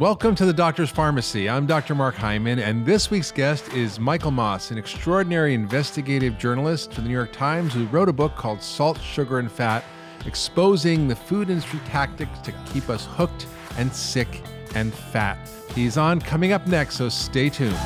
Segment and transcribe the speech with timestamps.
[0.00, 1.48] Welcome to the Doctor's Pharmacy.
[1.48, 1.94] I'm Dr.
[1.94, 7.06] Mark Hyman, and this week's guest is Michael Moss, an extraordinary investigative journalist for the
[7.06, 9.84] New York Times who wrote a book called Salt, Sugar, and Fat
[10.26, 13.46] Exposing the Food Industry Tactics to Keep Us Hooked
[13.78, 14.42] and Sick
[14.74, 15.38] and Fat.
[15.76, 17.78] He's on coming up next, so stay tuned.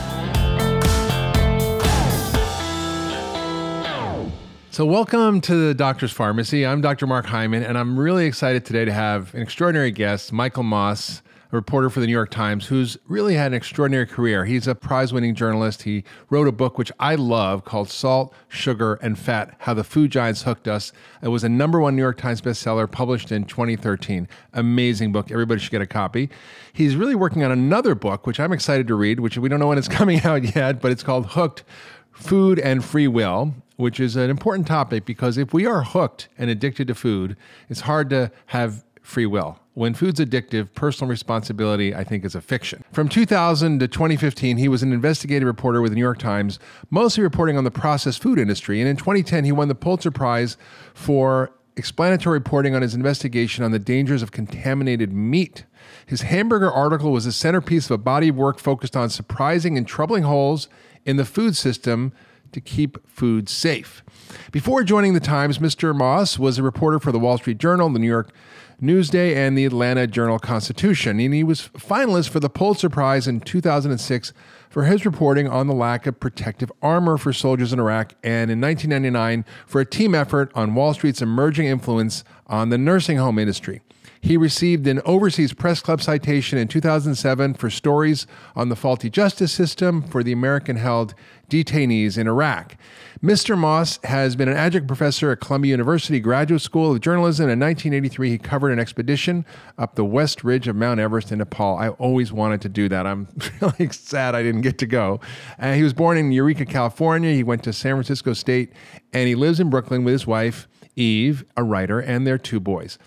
[4.71, 6.65] So, welcome to the Doctor's Pharmacy.
[6.65, 7.07] I'm Dr.
[7.07, 11.21] Mark Hyman, and I'm really excited today to have an extraordinary guest, Michael Moss,
[11.51, 14.45] a reporter for the New York Times, who's really had an extraordinary career.
[14.45, 15.83] He's a prize winning journalist.
[15.83, 20.11] He wrote a book which I love called Salt, Sugar, and Fat How the Food
[20.11, 20.93] Giants Hooked Us.
[21.23, 24.29] It was a number one New York Times bestseller published in 2013.
[24.53, 25.31] Amazing book.
[25.31, 26.29] Everybody should get a copy.
[26.73, 29.69] He's really working on another book, which I'm excited to read, which we don't know
[29.69, 31.65] when it's coming out yet, but it's called Hooked
[32.13, 36.51] Food and Free Will which is an important topic because if we are hooked and
[36.51, 37.37] addicted to food,
[37.69, 39.61] it's hard to have free will.
[39.79, 42.83] When food's addictive, personal responsibility, I think, is a fiction.
[42.91, 46.59] From 2000 to 2015, he was an investigative reporter with the New York Times,
[46.91, 48.81] mostly reporting on the processed food industry.
[48.81, 50.57] And in 2010, he won the Pulitzer Prize
[50.95, 55.65] for explanatory reporting on his investigation on the dangers of contaminated meat.
[56.07, 59.87] His hamburger article was the centerpiece of a body of work focused on surprising and
[59.87, 60.69] troubling holes
[61.05, 62.13] in the food system
[62.51, 64.03] to keep food safe.
[64.51, 65.95] Before joining the Times, Mr.
[65.95, 68.33] Moss was a reporter for the Wall Street Journal, the New York
[68.81, 71.19] Newsday, and the Atlanta Journal Constitution.
[71.19, 74.33] And he was finalist for the Pulitzer Prize in 2006
[74.71, 78.61] for his reporting on the lack of protective armor for soldiers in Iraq, and in
[78.61, 83.81] 1999 for a team effort on Wall Street's emerging influence on the nursing home industry.
[84.21, 89.53] He received an Overseas Press Club citation in 2007 for stories on the faulty justice
[89.53, 91.15] system for the American held
[91.49, 92.77] detainees in Iraq.
[93.23, 93.59] Mr.
[93.59, 97.49] Moss has been an adjunct professor at Columbia University Graduate School of Journalism.
[97.49, 99.45] In 1983, he covered an expedition
[99.77, 101.77] up the west ridge of Mount Everest in Nepal.
[101.79, 103.09] I always wanted to do that.
[103.09, 103.27] I'm
[103.61, 105.21] really sad I didn't get to go.
[105.59, 107.33] Uh, he was born in Eureka, California.
[107.33, 108.73] He went to San Francisco State,
[109.13, 112.99] and he lives in Brooklyn with his wife, Eve, a writer, and their two boys.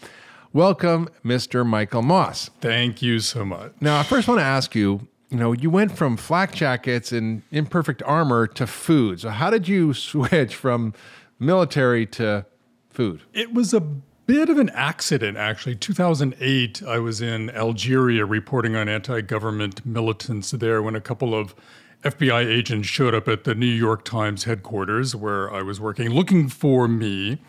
[0.51, 1.65] Welcome, Mr.
[1.65, 2.49] Michael Moss.
[2.59, 3.71] Thank you so much.
[3.79, 7.41] Now, I first want to ask you you know, you went from flak jackets and
[7.51, 9.21] imperfect armor to food.
[9.21, 10.93] So, how did you switch from
[11.39, 12.45] military to
[12.89, 13.21] food?
[13.33, 15.75] It was a bit of an accident, actually.
[15.75, 21.55] 2008, I was in Algeria reporting on anti government militants there when a couple of
[22.03, 26.49] FBI agents showed up at the New York Times headquarters where I was working looking
[26.49, 27.39] for me.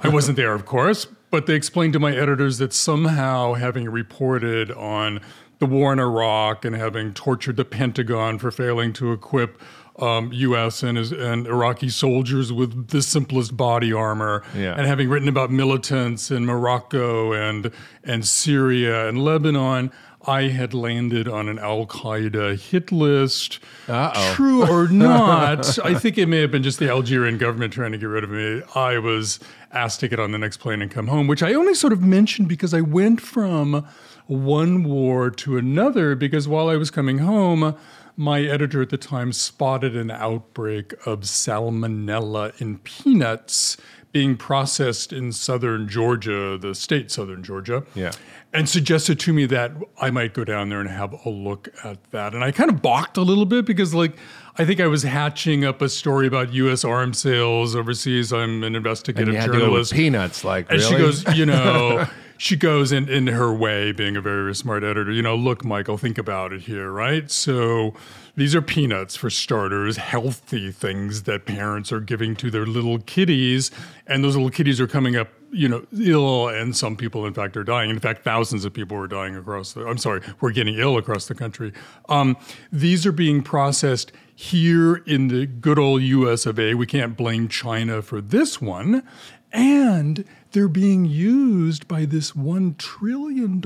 [0.00, 4.70] I wasn't there, of course, but they explained to my editors that somehow having reported
[4.70, 5.20] on
[5.62, 9.62] the war in Iraq and having tortured the Pentagon for failing to equip
[10.00, 10.82] um, U.S.
[10.82, 14.74] and, and Iraqi soldiers with the simplest body armor, yeah.
[14.74, 17.70] and having written about militants in Morocco and
[18.02, 19.92] and Syria and Lebanon.
[20.24, 23.58] I had landed on an Al Qaeda hit list.
[23.88, 24.34] Uh-oh.
[24.34, 27.98] True or not, I think it may have been just the Algerian government trying to
[27.98, 28.62] get rid of me.
[28.76, 29.40] I was
[29.72, 32.02] asked to get on the next plane and come home, which I only sort of
[32.02, 33.84] mentioned because I went from
[34.26, 37.76] one war to another because while I was coming home,
[38.16, 43.76] my editor at the time spotted an outbreak of salmonella in peanuts
[44.12, 47.82] being processed in southern Georgia, the state southern Georgia.
[47.94, 48.12] Yeah.
[48.52, 52.10] And suggested to me that I might go down there and have a look at
[52.10, 52.34] that.
[52.34, 54.18] And I kind of balked a little bit because, like,
[54.58, 56.84] I think I was hatching up a story about U.S.
[56.84, 58.30] arms sales overseas.
[58.30, 59.94] I'm an investigative journalist.
[59.94, 60.92] peanuts, like, and really?
[60.92, 62.06] she goes, you know,
[62.42, 65.96] she goes in, in her way, being a very smart editor, you know, look, Michael,
[65.96, 67.30] think about it here, right?
[67.30, 67.94] So
[68.34, 73.70] these are peanuts for starters, healthy things that parents are giving to their little kitties.
[74.08, 76.48] And those little kitties are coming up, you know, ill.
[76.48, 77.90] And some people, in fact, are dying.
[77.90, 81.26] In fact, thousands of people were dying across the, I'm sorry, we're getting ill across
[81.26, 81.72] the country.
[82.08, 82.36] Um,
[82.72, 86.74] these are being processed here in the good old US of A.
[86.74, 89.04] We can't blame China for this one.
[89.52, 93.60] And they're being used by this $1 trillion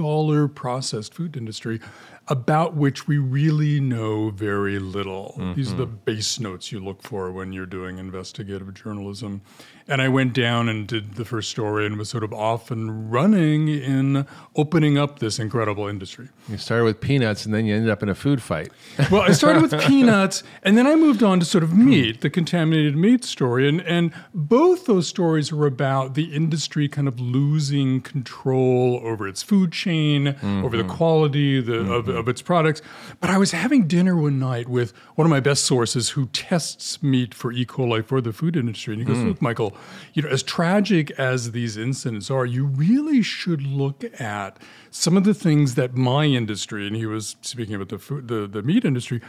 [0.48, 1.80] processed food industry
[2.28, 5.34] about which we really know very little.
[5.38, 5.54] Mm-hmm.
[5.54, 5.96] These are the mm-hmm.
[6.04, 9.42] base notes you look for when you're doing investigative journalism.
[9.86, 13.12] And I went down and did the first story and was sort of off and
[13.12, 16.28] running in opening up this incredible industry.
[16.48, 18.72] You started with peanuts and then you ended up in a food fight.
[19.12, 22.30] well, I started with peanuts and then I moved on to sort of meat, the
[22.30, 23.68] contaminated meat story.
[23.68, 29.42] And, and both those stories were about the industry kind of losing control over its
[29.42, 30.64] food chain, mm-hmm.
[30.64, 31.90] over the quality the, mm-hmm.
[31.90, 32.82] of, of its products.
[33.20, 37.02] But I was having dinner one night with one of my best sources who tests
[37.02, 37.64] meat for E.
[37.64, 38.94] coli for the food industry.
[38.94, 39.28] And he goes, mm.
[39.28, 39.74] Look, Michael,
[40.12, 44.58] you know, as tragic as these incidents are, you really should look at
[44.90, 48.46] some of the things that my industry, and he was speaking about the food, the,
[48.46, 49.20] the meat industry,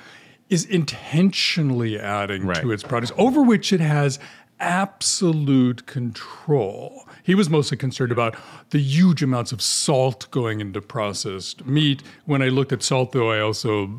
[0.50, 2.62] is intentionally adding Right.
[2.62, 4.20] to its products, over which it has
[4.60, 7.07] absolute control.
[7.28, 8.38] He was mostly concerned about
[8.70, 12.02] the huge amounts of salt going into processed meat.
[12.24, 13.92] When I looked at salt, though, I also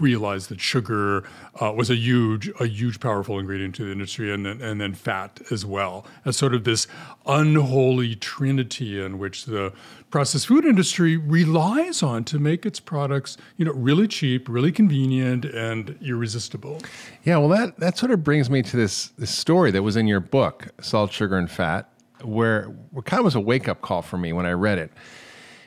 [0.00, 1.24] realized that sugar
[1.60, 4.94] uh, was a huge, a huge, powerful ingredient to the industry, and then and then
[4.94, 6.86] fat as well, as sort of this
[7.26, 9.72] unholy trinity in which the
[10.10, 15.44] processed food industry relies on to make its products, you know, really cheap, really convenient,
[15.44, 16.80] and irresistible.
[17.24, 20.06] Yeah, well, that that sort of brings me to this this story that was in
[20.06, 21.90] your book, Salt, Sugar, and Fat,
[22.22, 24.90] where where kind of was a wake up call for me when I read it.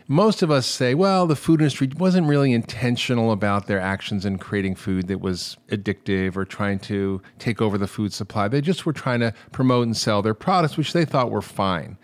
[0.07, 4.37] Most of us say, well, the food industry wasn't really intentional about their actions in
[4.39, 8.49] creating food that was addictive or trying to take over the food supply.
[8.49, 11.97] They just were trying to promote and sell their products, which they thought were fine.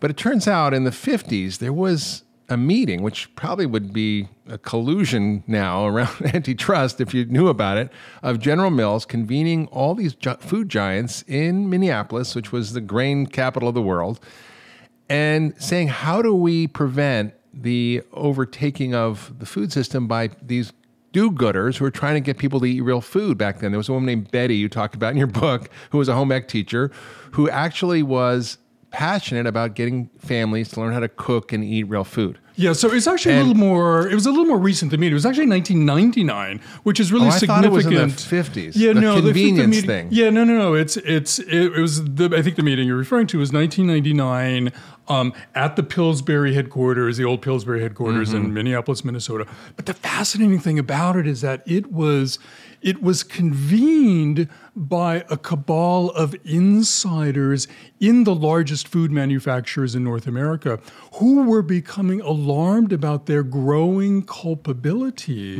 [0.00, 4.28] But it turns out in the 50s, there was a meeting, which probably would be
[4.46, 7.90] a collusion now around antitrust if you knew about it,
[8.22, 13.68] of General Mills convening all these food giants in Minneapolis, which was the grain capital
[13.68, 14.20] of the world,
[15.08, 20.72] and saying, how do we prevent the overtaking of the food system by these
[21.12, 23.70] do-gooders who are trying to get people to eat real food back then.
[23.70, 26.14] There was a woman named Betty you talked about in your book who was a
[26.14, 26.90] home ec teacher
[27.32, 28.58] who actually was
[28.92, 32.38] passionate about getting families to learn how to cook and eat real food.
[32.54, 34.06] Yeah, so it's actually a little more.
[34.06, 35.06] It was a little more recent than me.
[35.08, 38.32] It was actually 1999, which is really Oh, I thought it was significant.
[38.32, 40.08] in the 50s, Yeah, the no, the- the convenience meeting- thing.
[40.10, 40.74] Yeah, no, no, no.
[40.74, 42.30] It's it's it, it was the.
[42.36, 44.70] I think the meeting you're referring to was 1999
[45.08, 48.44] um, at the Pillsbury headquarters, the old Pillsbury headquarters Mm-hmm.
[48.46, 49.46] in Minneapolis, Minnesota.
[49.76, 52.38] But the fascinating thing about it is that it was
[52.82, 57.68] it was convened by a cabal of insiders
[58.00, 60.80] in the largest food manufacturers in North America
[61.14, 65.56] who were becoming alarmed about their growing culpability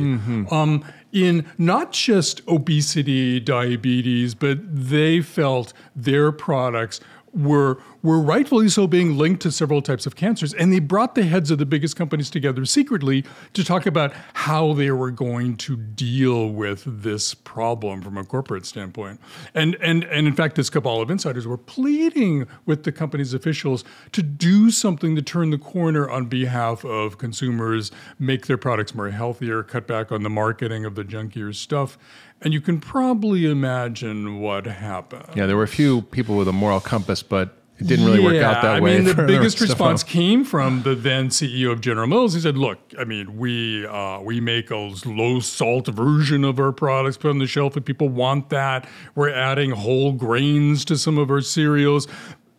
[0.51, 6.99] um, in not just obesity, diabetes, but they felt their products
[7.33, 11.23] were were rightfully so being linked to several types of cancers and they brought the
[11.23, 15.75] heads of the biggest companies together secretly to talk about how they were going to
[15.75, 19.19] deal with this problem from a corporate standpoint.
[19.53, 23.83] And and and in fact this cabal of insiders were pleading with the company's officials
[24.11, 29.09] to do something to turn the corner on behalf of consumers make their products more
[29.09, 31.97] healthier cut back on the marketing of the junkier stuff
[32.43, 36.53] and you can probably imagine what happened Yeah, there were a few people with a
[36.53, 38.97] moral compass, but it didn't really work out that I way.
[38.97, 39.87] mean, the biggest rest of them.
[39.89, 42.33] response came from the then CEO of General Mills.
[42.35, 46.71] He said, "Look, I mean, we uh, we make a low salt version of our
[46.71, 48.87] products, put on the shelf if people want that.
[49.15, 52.07] We're adding whole grains to some of our cereals."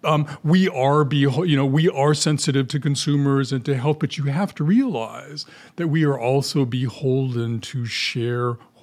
[0.03, 4.19] Um, we are be you know we are sensitive to consumers and to health, but
[4.19, 5.47] you have to realize
[5.77, 7.87] that we are also beholden to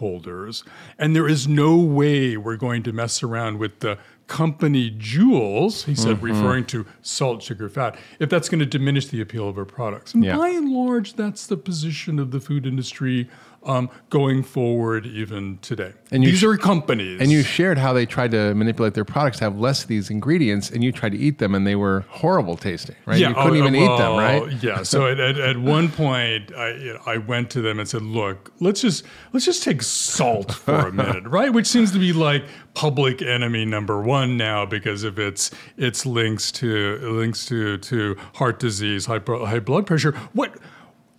[0.06, 0.64] shareholders,
[0.98, 5.84] and there is no way we're going to mess around with the company jewels.
[5.86, 6.26] He said, Mm-hmm.
[6.26, 7.98] referring to salt, sugar, fat.
[8.20, 10.38] If that's going to diminish the appeal of our products, and Yeah.
[10.38, 13.30] by and large, that's the position of the food industry
[13.64, 15.94] um, going forward, even today.
[16.10, 19.38] And these sh- are companies, And you shared how they tried to manipulate their products
[19.38, 22.04] to have less of these ingredients, and you tried to eat them, and they were
[22.10, 23.20] horrible tasting, right?
[23.20, 24.64] you couldn't oh, even eat them, right?
[24.64, 24.84] Yeah.
[24.84, 28.02] So at, at, at one point, I you know, I went to them and said,
[28.02, 31.54] "Look, let's just let's just take salt for a minute, right?
[31.54, 32.44] Which seems to be like
[32.74, 38.60] public enemy number one now because of its its links to links to to heart
[38.60, 40.14] disease, high high blood pressure.
[40.34, 40.58] What?"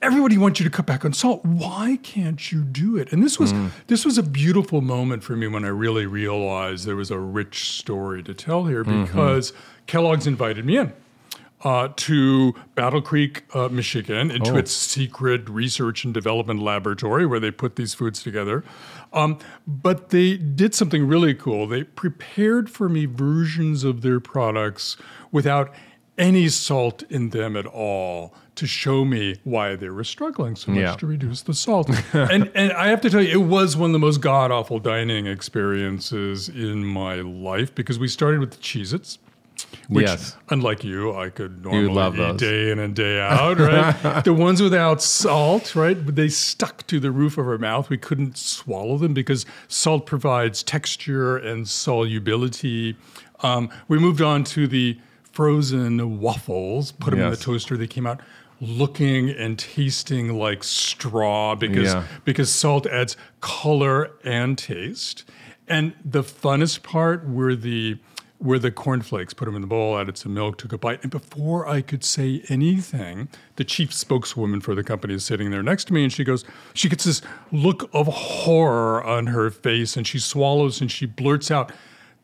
[0.02, 1.44] Everybody wants you to cut back on salt.
[1.44, 3.12] Why can't you do it?
[3.12, 3.54] And this was
[3.86, 7.70] this was a beautiful moment for me when I really realized there was a rich
[7.70, 9.52] story to tell here because
[9.86, 10.92] Kellogg's invited me in
[11.64, 17.50] uh, to Battle Creek, uh, Michigan, into its secret research and development laboratory where they
[17.50, 18.64] put these foods together.
[19.12, 21.66] Um, but they did something really cool.
[21.66, 24.96] They prepared for me versions of their products
[25.30, 25.72] without
[26.18, 30.80] any salt in them at all to show me why they were struggling so much
[30.80, 30.94] Yeah.
[30.96, 31.90] to reduce the salt.
[32.14, 34.78] and and I have to tell you, it was one of the most god awful
[34.78, 39.18] dining experiences in my life because we started with the Cheez Its.
[39.88, 40.36] Which, Yes.
[40.48, 42.40] unlike you, I could normally eat those.
[42.40, 44.24] day in and day out, right?
[44.24, 45.94] the ones without salt, right?
[45.94, 47.90] They stuck to the roof of our mouth.
[47.90, 52.96] We couldn't swallow them because salt provides texture and solubility.
[53.40, 54.98] Um, we moved on to the
[55.32, 57.76] frozen waffles, put them in the toaster.
[57.76, 58.20] They came out
[58.62, 62.04] looking and tasting like straw because Yeah.
[62.24, 65.28] because salt adds color and taste.
[65.66, 67.98] And the funnest part were the
[68.38, 71.00] where the cornflakes, put them in the bowl, added some milk, took a bite.
[71.02, 75.62] And before I could say anything, the chief spokeswoman for the company is sitting there
[75.62, 79.96] next to me and she goes, she gets this look of horror on her face
[79.96, 81.70] and she swallows and she blurts out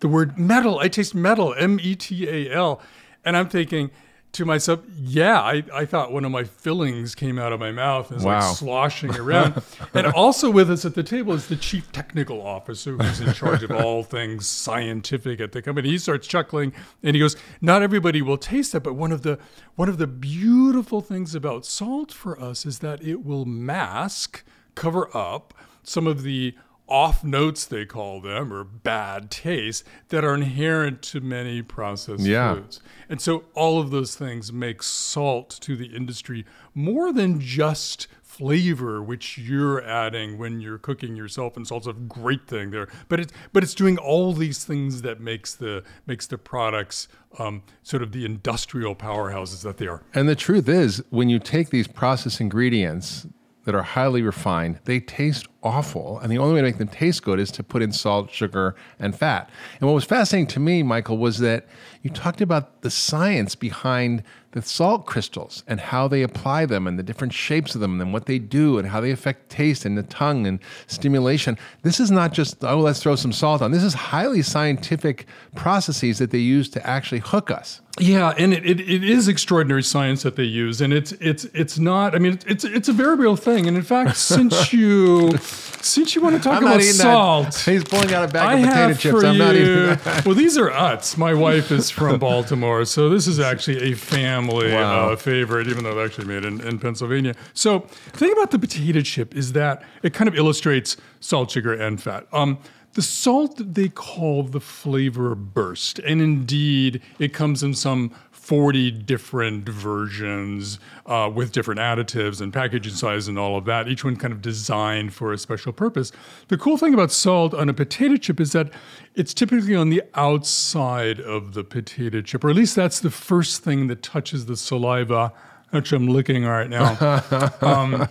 [0.01, 0.79] the word metal.
[0.81, 2.81] I taste metal, M E T A L.
[3.25, 3.91] And I'm thinking,
[4.33, 8.11] to myself, yeah, I, I thought one of my fillings came out of my mouth
[8.11, 8.47] and was Wow.
[8.49, 9.63] like sloshing around.
[9.95, 13.63] and also with us at the table is the chief technical officer who's in charge
[13.63, 15.89] of all things scientific at the company.
[15.89, 19.39] He starts chuckling and he goes, Not everybody will taste that, but one of the
[19.77, 24.45] one of the beautiful things about salt for us is that it will mask,
[24.75, 26.55] cover up some of the
[26.89, 32.55] off notes they call them or bad taste that are inherent to many processed Yeah.
[32.55, 32.81] foods.
[33.09, 39.03] And so all of those things make salt to the industry more than just flavor
[39.03, 43.33] which you're adding when you're cooking yourself and salt's a great thing there but it's
[43.53, 48.13] but it's doing all these things that makes the makes the products um, sort of
[48.13, 52.41] the industrial powerhouses that they are And the truth is, when you take these processed
[52.41, 53.27] ingredients
[53.69, 56.19] that are highly refined, they taste awful.
[56.21, 58.75] And the only way to make them taste good is to put in salt, sugar,
[58.99, 59.51] and fat.
[59.79, 61.67] And what was fascinating to me, Michael, was that
[62.01, 64.23] you talked about the science behind
[64.53, 68.11] the salt crystals and how they apply them and the different shapes of them and
[68.11, 71.59] what they do and how they affect taste and the tongue and stimulation.
[71.83, 73.71] This is not just, oh, let's throw some salt on.
[73.71, 77.83] This is highly scientific processes that they use to actually hook us.
[78.01, 81.79] Yeah, and it, it, it is extraordinary science that they use, and it's it's it's
[81.79, 82.15] not.
[82.15, 83.67] I mean, it's it's a very real thing.
[83.67, 87.71] And in fact, since you since you want to talk I'm about salt, that.
[87.71, 89.25] He's pulling out a bag I of potato chips.
[89.25, 90.25] I'm not you- eating that.
[90.27, 91.17] well, these are Utz.
[91.17, 95.11] My wife is from Baltimore, so this is actually a family Wow.
[95.11, 97.35] uh, favorite, even though they're actually made in, in Pennsylvania.
[97.55, 101.73] So the thing about the potato chip is that it kind of illustrates salt, sugar,
[101.75, 102.27] and fat.
[102.33, 102.59] Um,
[102.99, 108.91] the salt that they call the flavor burst, and indeed it comes in some 40
[108.91, 114.17] different versions uh, with different additives and packaging size and all of that, each one
[114.17, 116.11] kind of designed for a special purpose.
[116.49, 118.73] The cool thing about salt on a potato chip is that
[119.15, 123.63] it's typically on the outside of the potato chip, or at least that's the first
[123.63, 125.33] thing that touches the saliva.
[125.71, 127.23] Which I'm licking right now,
[127.61, 128.09] um,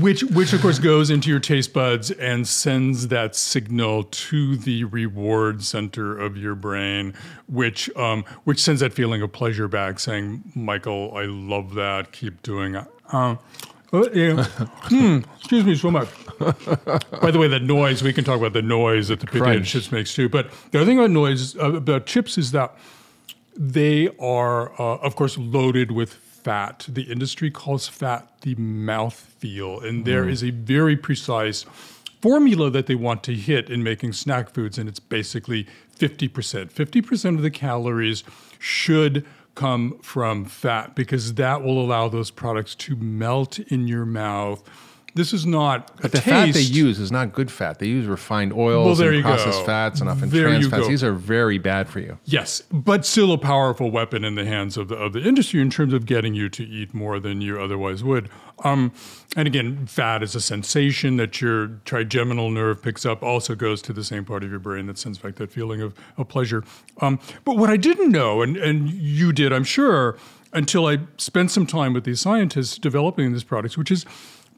[0.00, 4.84] which which of course goes into your taste buds and sends that signal to the
[4.84, 7.14] reward center of your brain,
[7.46, 12.12] which um, which sends that feeling of pleasure back, saying, "Michael, I love that.
[12.12, 13.38] Keep doing it." Um,
[13.94, 14.44] uh, yeah.
[14.84, 16.08] Hmm, excuse me so much.
[17.22, 19.90] By the way, that noise, we can talk about the noise that the potato chips
[19.90, 20.28] makes too.
[20.28, 22.76] But the other thing about noise, uh, about chips, is that
[23.56, 26.12] they are, uh, of course, loaded with
[26.44, 26.86] fat.
[26.88, 30.30] The industry calls fat the mouth feel, and there hmm.
[30.30, 31.64] is a very precise
[32.20, 35.66] formula that they want to hit in making snack foods, and it's basically
[35.98, 36.72] 50%.
[36.72, 38.24] 50% of the calories
[38.58, 44.62] should come from fat because that will allow those products to melt in your mouth.
[45.16, 47.78] This is not But the fat they use is not good fat.
[47.78, 49.64] They use refined oils Well, and processed go.
[49.64, 50.82] fats and often There trans fats.
[50.82, 50.88] go.
[50.88, 52.18] These are very bad for you.
[52.24, 55.70] Yes, but still a powerful weapon in the hands of the of the industry in
[55.70, 58.28] terms of getting you to eat more than you otherwise would.
[58.64, 58.90] Um,
[59.36, 63.22] and again, fat is a sensation that your trigeminal nerve picks up.
[63.22, 65.94] Also goes to the same part of your brain that sends back that feeling of,
[66.16, 66.64] of pleasure.
[67.00, 70.16] Um, but what I didn't know, and and you did, I'm sure,
[70.52, 74.04] until I spent some time with these scientists developing these products, which is.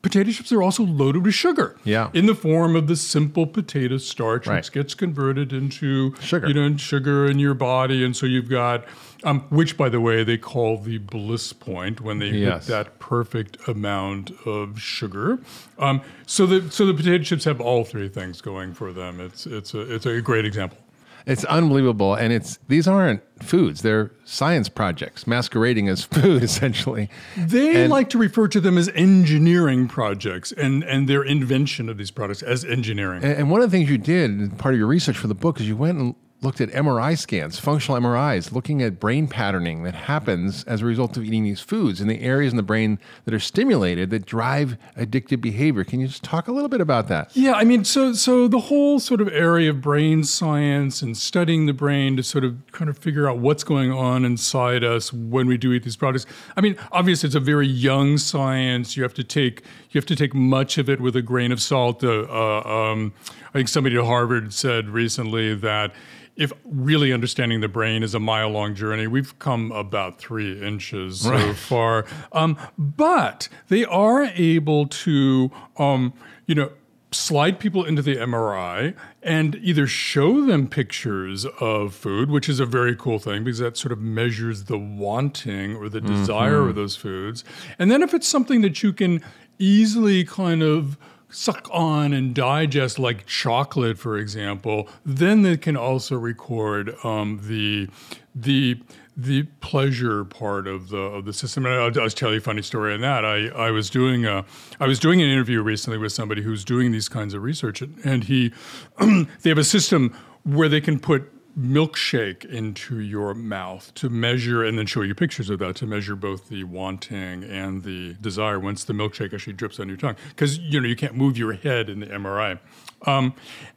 [0.07, 1.75] Potato chips are also loaded with sugar.
[1.83, 2.11] Yeah.
[2.13, 4.59] In the form of the simple potato starch, Right.
[4.59, 6.47] which gets converted into Sugar.
[6.47, 8.85] you know, sugar in your body, and so you've got,
[9.25, 12.69] um, which by the way they call the bliss point when they Yes.
[12.69, 15.41] hit that perfect amount of sugar.
[15.77, 19.19] Um, so the so the potato chips have all three things going for them.
[19.21, 20.79] It's it's a it's a great example.
[21.27, 27.11] It's unbelievable, and it's these aren't foods; they're science projects masquerading as food, essentially.
[27.37, 31.99] They And- like to refer to them as engineering projects and and their invention of
[31.99, 33.25] these products as engineering.
[33.25, 35.61] And, and one of the things you did, part of your research for the book,
[35.61, 39.95] is you went and looked at MRI scans, functional MRIs, looking at brain patterning that
[39.95, 43.33] happens as a result of eating these foods and the areas in the brain that
[43.33, 45.83] are stimulated that drive addictive behavior.
[45.85, 47.35] Can you just talk a little bit about that?
[47.35, 51.67] Yeah, I mean, so so the whole sort of area of brain science and studying
[51.67, 55.47] the brain to sort of kind of figure out what's going on inside us when
[55.47, 56.27] we do eat these products.
[56.57, 58.97] I mean, obviously, it's a very young science.
[58.97, 59.63] You have to take
[59.97, 62.05] you have to take much of it with a grain of salt.
[62.05, 63.15] Uh, uh, um,
[63.49, 65.93] I think somebody at Harvard said recently that.
[66.37, 71.23] If really understanding the brain is a mile long journey, we've come about three inches
[71.23, 72.05] so far.
[72.31, 76.13] Um, but they are able to, um,
[76.45, 76.73] you know,
[77.11, 82.67] slide people into the MRI and either show them pictures of food, which is a
[82.67, 86.69] very cool thing because that sort of measures the wanting or the desire mm-hmm.
[86.69, 87.45] of those foods.
[87.79, 89.23] And then if it's something that you can
[89.59, 90.97] easily kind of
[91.29, 97.89] suck on and digest like chocolate, for example, then they can also record um, the
[98.35, 98.81] the
[99.17, 101.67] the pleasure part of the of the system.
[101.67, 103.25] And I'll, I'll tell you a funny story on that.
[103.25, 104.45] I, I was doing a
[104.81, 108.25] I was doing an interview recently with somebody who's doing these kinds of research, and
[108.25, 108.53] he
[108.99, 114.79] they have a system where they can put milkshake into your mouth to measure and
[114.79, 118.85] then show you pictures of that to measure both the wanting and the desire once
[118.85, 120.17] the milkshake actually drips on your tongue.
[120.29, 122.59] Because you know you can't move your head in the MRI
[123.07, 123.35] um,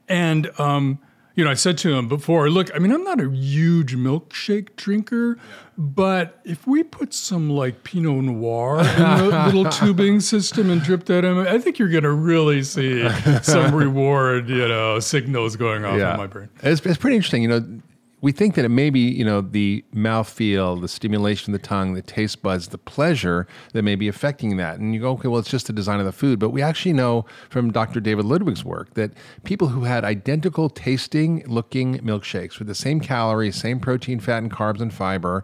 [0.08, 0.98] and um,
[1.34, 4.76] you know, I said to him before, look, I mean, I'm not a huge milkshake
[4.76, 5.38] drinker,
[5.78, 11.06] but if we put some like Pinot Noir in the little tubing system and drip
[11.06, 13.08] that in, I think you're going to really see
[13.42, 16.12] some reward, you know, signals going off yeah.
[16.12, 16.48] in my brain.
[16.62, 17.42] It's, it's pretty interesting.
[17.42, 17.80] You know,
[18.22, 21.94] we think that it may be, you know, the mouthfeel, the stimulation of the tongue,
[21.94, 24.78] the taste buds, the pleasure that may be affecting that.
[24.78, 26.38] And you go, okay, well, it's just the design of the food.
[26.38, 27.98] But we actually know from Dr.
[28.00, 29.12] David Ludwig's work that
[29.44, 34.50] people who had identical tasting looking milkshakes with the same calories, same protein, fat, and
[34.50, 35.42] carbs and fiber,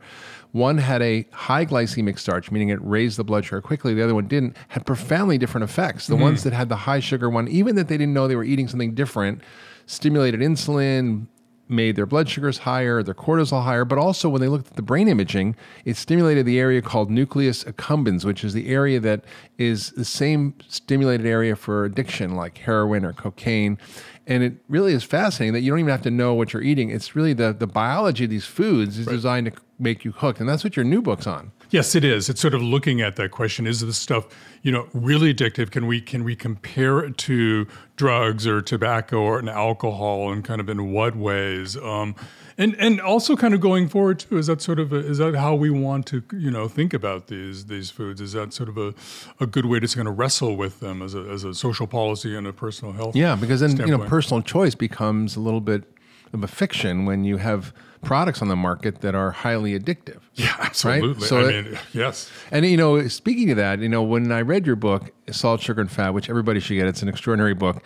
[0.52, 3.94] one had a high glycemic starch, meaning it raised the blood sugar quickly.
[3.94, 6.06] The other one didn't, had profoundly different effects.
[6.06, 6.22] The mm-hmm.
[6.22, 8.68] ones that had the high sugar one, even that they didn't know they were eating
[8.68, 9.42] something different,
[9.86, 11.26] stimulated insulin,
[11.68, 14.82] made their blood sugars higher, their cortisol higher, but also when they looked at the
[14.82, 19.24] brain imaging, it stimulated the area called nucleus accumbens, which is the area that
[19.58, 23.78] is the same stimulated area for addiction like heroin or cocaine.
[24.26, 26.90] And it really is fascinating that you don't even have to know what you're eating.
[26.90, 29.12] It's really the, the biology of these foods is right.
[29.12, 30.40] designed to make you hooked.
[30.40, 31.52] And that's what your new book's on.
[31.70, 32.28] Yes, it is.
[32.28, 34.26] It's sort of looking at that question: Is this stuff,
[34.62, 35.70] you know, really addictive?
[35.70, 37.66] Can we can we compare it to
[37.96, 41.76] drugs or tobacco or an alcohol, and kind of in what ways?
[41.76, 42.14] Um,
[42.58, 44.38] and and also kind of going forward too.
[44.38, 47.26] Is that sort of a, is that how we want to you know think about
[47.28, 48.20] these these foods?
[48.20, 48.94] Is that sort of a,
[49.40, 52.36] a good way to kind of wrestle with them as a as a social policy
[52.36, 53.16] and a personal health?
[53.16, 53.90] Yeah, because then standpoint?
[53.90, 55.84] you know personal choice becomes a little bit
[56.32, 60.20] of a fiction when you have products on the market that are highly addictive.
[60.34, 61.14] Yeah, absolutely.
[61.14, 61.22] Right?
[61.22, 62.30] So I mean, yes.
[62.50, 65.80] And you know, speaking of that, you know, when I read your book, Salt, Sugar,
[65.80, 67.82] and Fat, which everybody should get, it's an extraordinary book.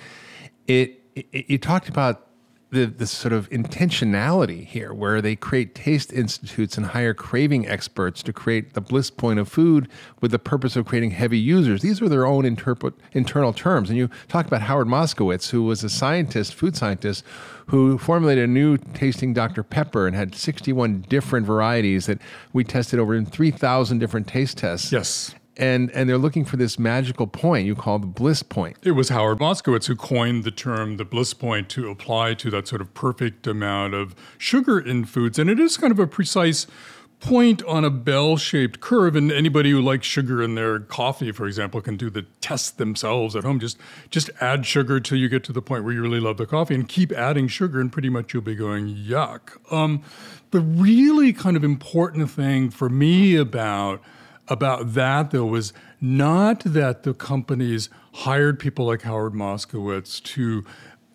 [0.67, 2.30] It, it you talked about
[2.71, 8.23] the, the sort of intentionality here, where they create taste institutes and hire craving experts
[8.23, 9.89] to create the bliss point of food
[10.21, 11.83] with the purpose of creating heavy users.
[11.83, 13.91] These were their own interpret, internal terms.
[13.91, 17.25] And you talk about Howard Moskowitz, who was a scientist, food scientist,
[17.67, 19.63] who formulated a new tasting Dr.
[19.63, 22.19] Pepper and had 61 different varieties that
[22.53, 24.93] we tested over in 3,000 different taste tests.
[24.93, 28.77] Yes and and they're looking for this magical point you call the bliss point.
[28.83, 32.67] It was Howard Moskowitz who coined the term the bliss point to apply to that
[32.67, 36.67] sort of perfect amount of sugar in foods, and it is kind of a precise
[37.21, 39.15] point on a bell-shaped curve.
[39.15, 43.37] And anybody who likes sugar in their coffee for example can do the test themselves
[43.37, 43.61] at home.
[43.61, 43.77] Just
[44.09, 46.75] just add sugar till you get to the point where you really love the coffee
[46.75, 49.59] and keep adding sugar and pretty much you'll be going yuck.
[49.71, 50.03] Um,
[50.53, 54.03] the really kind of important thing for me about
[54.51, 60.65] about that, though, was not that the companies hired people like Howard Moskowitz to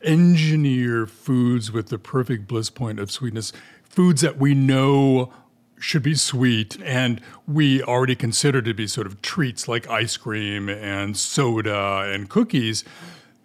[0.04, 3.52] engineer foods with the perfect bliss point of sweetness,
[3.84, 5.32] foods that we know
[5.78, 10.69] should be sweet and we already consider to be sort of treats like ice cream
[10.69, 12.86] and soda and cookies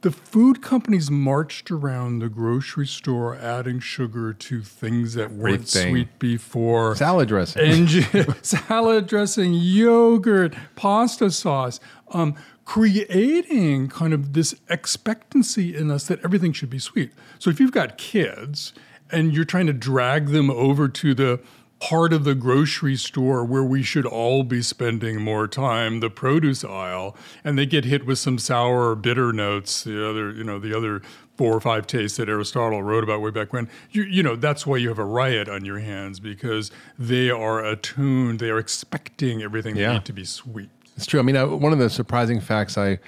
[0.02, 6.18] the food companies marched around the grocery store adding sugar to things that weren't sweet
[6.18, 6.96] before.
[6.96, 7.62] Salad dressing.
[7.62, 11.80] And salad dressing, yogurt, pasta sauce.
[12.12, 12.34] Um,
[12.64, 17.12] creating kind of this expectancy in us that everything should be sweet.
[17.38, 18.72] So if you've got kids
[19.10, 21.40] and you're trying to drag them over to the
[21.81, 26.62] part of the grocery store where we should all be spending more time, the produce
[26.62, 30.59] aisle, and they get hit with some sour or bitter notes, the other, you know,
[30.59, 31.01] the other
[31.37, 33.66] four or five tastes that Aristotle wrote about way back when.
[33.90, 37.64] You, you know, that's why you have a riot on your hands because they are
[37.64, 40.01] attuned, they are expecting everything yeah.
[40.01, 40.69] to be sweet.
[40.97, 41.19] It's true.
[41.19, 42.99] I mean, I, one of the surprising facts I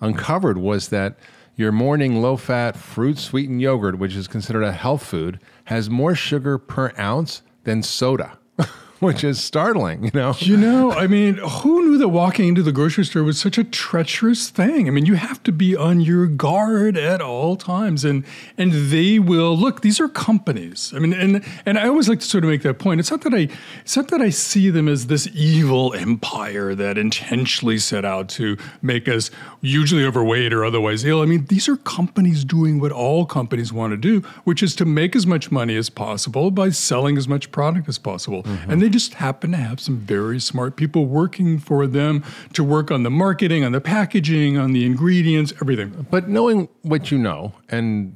[0.00, 1.16] uncovered was that
[1.54, 6.14] your morning low fat fruit sweetened yogurt, which is considered a health food, has more
[6.14, 8.38] sugar per ounce than soda.
[9.02, 10.34] which is startling, you know?
[10.38, 13.64] You know, I mean, who knew that walking into the grocery store was such a
[13.64, 14.86] treacherous thing?
[14.86, 18.04] I mean, you have to be on your guard at all times.
[18.04, 18.24] And
[18.56, 20.92] and they will look, these are companies.
[20.94, 23.00] I mean, and and I always like to sort of make that point.
[23.00, 23.48] It's not that I
[23.80, 28.56] it's not that I see them as this evil empire that intentionally set out to
[28.82, 29.30] make us
[29.62, 31.22] hugely overweight or otherwise ill.
[31.22, 34.84] I mean, these are companies doing what all companies want to do, which is to
[34.84, 38.44] make as much money as possible by selling as much product as possible.
[38.44, 38.70] Mm-hmm.
[38.70, 42.90] And they just happen to have some very smart people working for them to work
[42.90, 46.06] on the marketing, on the packaging, on the ingredients, everything.
[46.10, 48.14] But knowing what you know and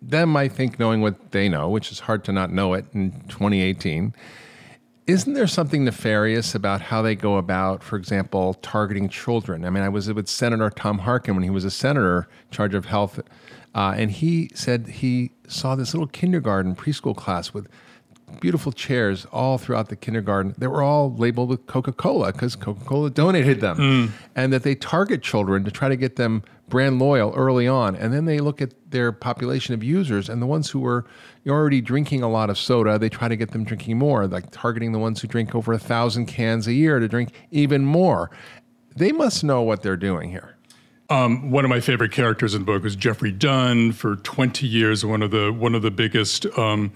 [0.00, 3.12] them, I think, knowing what they know, which is hard to not know it in
[3.28, 4.14] 2018
[5.06, 9.64] isn't there something nefarious about how they go about, for example, targeting children?
[9.64, 12.74] I mean, I was with Senator Tom Harkin when he was a senator in charge
[12.74, 13.20] of health,
[13.74, 17.68] uh, and he said he saw this little kindergarten preschool class with
[18.40, 20.54] beautiful chairs all throughout the kindergarten.
[20.58, 24.10] They were all labeled with Coca Cola because Coca Cola donated them, mm.
[24.34, 28.14] and that they target children to try to get them brand loyal early on, and
[28.14, 31.04] then they look at their population of users and the ones who were
[31.46, 34.92] already drinking a lot of soda, they try to get them drinking more, like targeting
[34.92, 38.30] the ones who drink over a thousand cans a year to drink even more.
[38.96, 40.56] They must know what they're doing here.
[41.10, 43.92] Um, one of my favorite characters in the book was Jeffrey Dunn.
[43.92, 46.46] For 20 years, one of the one of the biggest.
[46.58, 46.92] Um,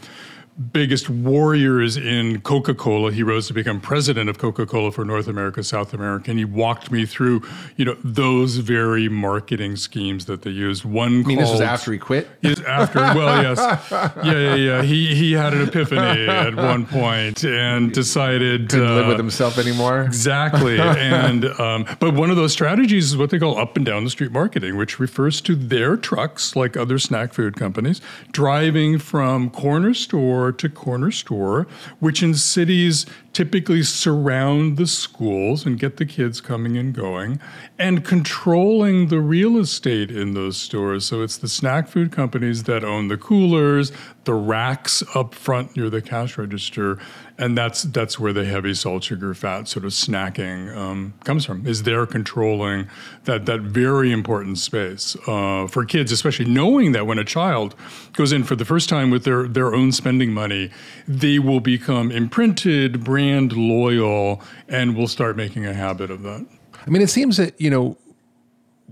[0.73, 3.13] biggest warriors in Coca Cola.
[3.13, 6.45] He rose to become president of Coca Cola for North America, South America, and he
[6.45, 7.43] walked me through,
[7.77, 10.85] you know, those very marketing schemes that they used.
[10.85, 12.29] One, I mean, this was after he quit.
[12.41, 13.01] Yes, after.
[13.01, 13.59] well, yes,
[13.91, 14.83] yeah, yeah, yeah.
[14.83, 19.59] He he had an epiphany at one point and decided couldn't uh, live with himself
[19.59, 20.03] anymore.
[20.03, 24.05] Exactly, and um, but one of those strategies is what they call up and down
[24.05, 28.01] the street marketing, which refers to their trucks, like other snack food companies,
[28.33, 31.67] driving from corner store store to corner store,
[31.99, 37.39] which in cities typically surround the schools and get the kids coming and going,
[37.79, 41.05] and controlling the real estate in those stores.
[41.05, 43.93] So it's the snack food companies that own the coolers,
[44.25, 46.99] the racks up front near the cash register,
[47.39, 51.67] and that's that's where the heavy salt, sugar, fat sort of snacking um, comes from.
[51.67, 52.89] Is they're controlling
[53.25, 57.75] that that very important space uh, for kids, especially knowing that when a child
[58.15, 60.71] goes in for the first time with their their own spending money,
[61.07, 66.47] they will become imprinted, brand loyal, and we'll start making a habit of that.
[66.87, 67.97] I mean, it seems that you know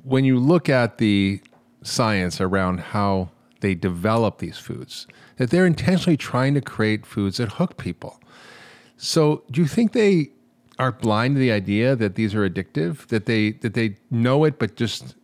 [0.03, 1.41] when you look at the
[1.83, 7.53] science around how they develop these foods, that they're intentionally trying to create foods that
[7.53, 8.21] hook people.
[8.97, 10.31] So, do you think they
[10.79, 13.07] are blind to the idea that these are addictive?
[13.09, 15.15] That they that they know it but just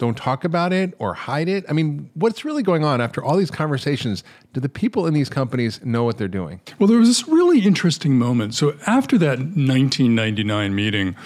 [0.00, 1.64] don't talk about it or hide it?
[1.68, 4.24] I mean, what's really going on after all these conversations?
[4.54, 6.60] Do the people in these companies know what they're doing?
[6.78, 8.54] Well, there was this really interesting moment.
[8.54, 11.16] So, after that 1999 meeting,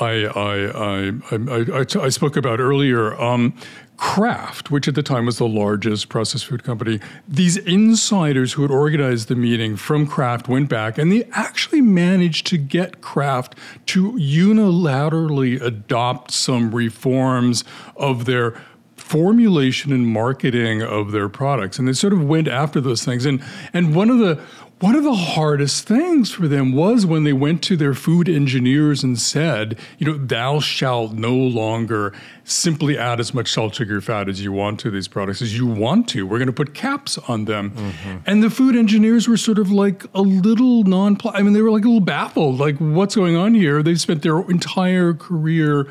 [0.00, 3.14] I I I, I, I spoke about earlier.
[3.20, 3.54] Um,
[3.96, 8.70] Kraft, which at the time was the largest processed food company, these insiders who had
[8.70, 13.54] organized the meeting from Kraft went back and they actually managed to get Kraft
[13.86, 17.64] to unilaterally adopt some reforms
[17.96, 18.54] of their
[18.96, 21.78] formulation and marketing of their products.
[21.78, 23.24] And they sort of went after those things.
[23.24, 24.40] And and one of the
[24.78, 29.02] one of the hardest things for them was when they went to their food engineers
[29.02, 32.12] and said, you know, thou shalt no longer
[32.44, 35.66] simply add as much salt, sugar, fat as you want to these products as you
[35.66, 36.26] want to.
[36.26, 37.70] We're going to put caps on them.
[37.70, 38.16] Mm-hmm.
[38.26, 41.70] And the food engineers were sort of like a little non I mean, they were
[41.70, 43.82] like a little baffled, like, what's going on here?
[43.82, 45.88] They've spent their entire career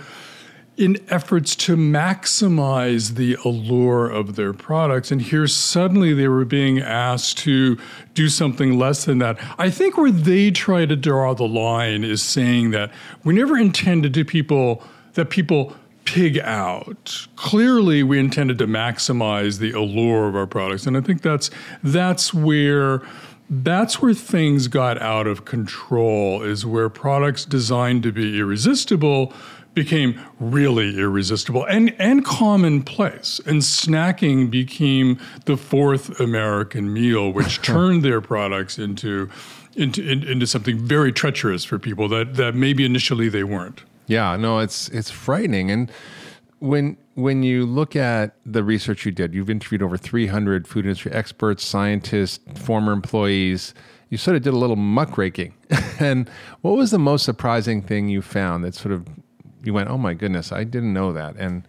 [0.78, 5.10] in efforts to maximize the allure of their products.
[5.12, 7.78] And here suddenly they were being asked to
[8.14, 9.38] do something less than that.
[9.58, 12.92] I think where they try to draw the line is saying that
[13.24, 14.84] we never intended to people
[15.14, 17.28] that people pig out.
[17.36, 20.86] Clearly we intended to maximize the allure of our products.
[20.86, 21.50] And I think that's
[21.84, 23.02] that's where
[23.50, 29.34] that's where things got out of control is where products designed to be irresistible
[29.76, 33.40] became really irresistible and, and commonplace.
[33.46, 39.30] And snacking became the fourth American meal, which turned their products into,
[39.76, 43.84] into, in, into something very treacherous for people that, that maybe initially they weren't.
[44.08, 45.72] Yeah, no, it's it's frightening.
[45.72, 45.92] And
[46.60, 51.12] when when you look at the research you did, you've interviewed over 300 food industry
[51.12, 53.74] experts, scientists, former employees.
[54.10, 55.54] You sort of did a little muckraking.
[56.00, 56.30] and
[56.62, 59.08] what was the most surprising thing you found that sort of
[59.66, 61.64] you went, oh my goodness, I didn't know that, and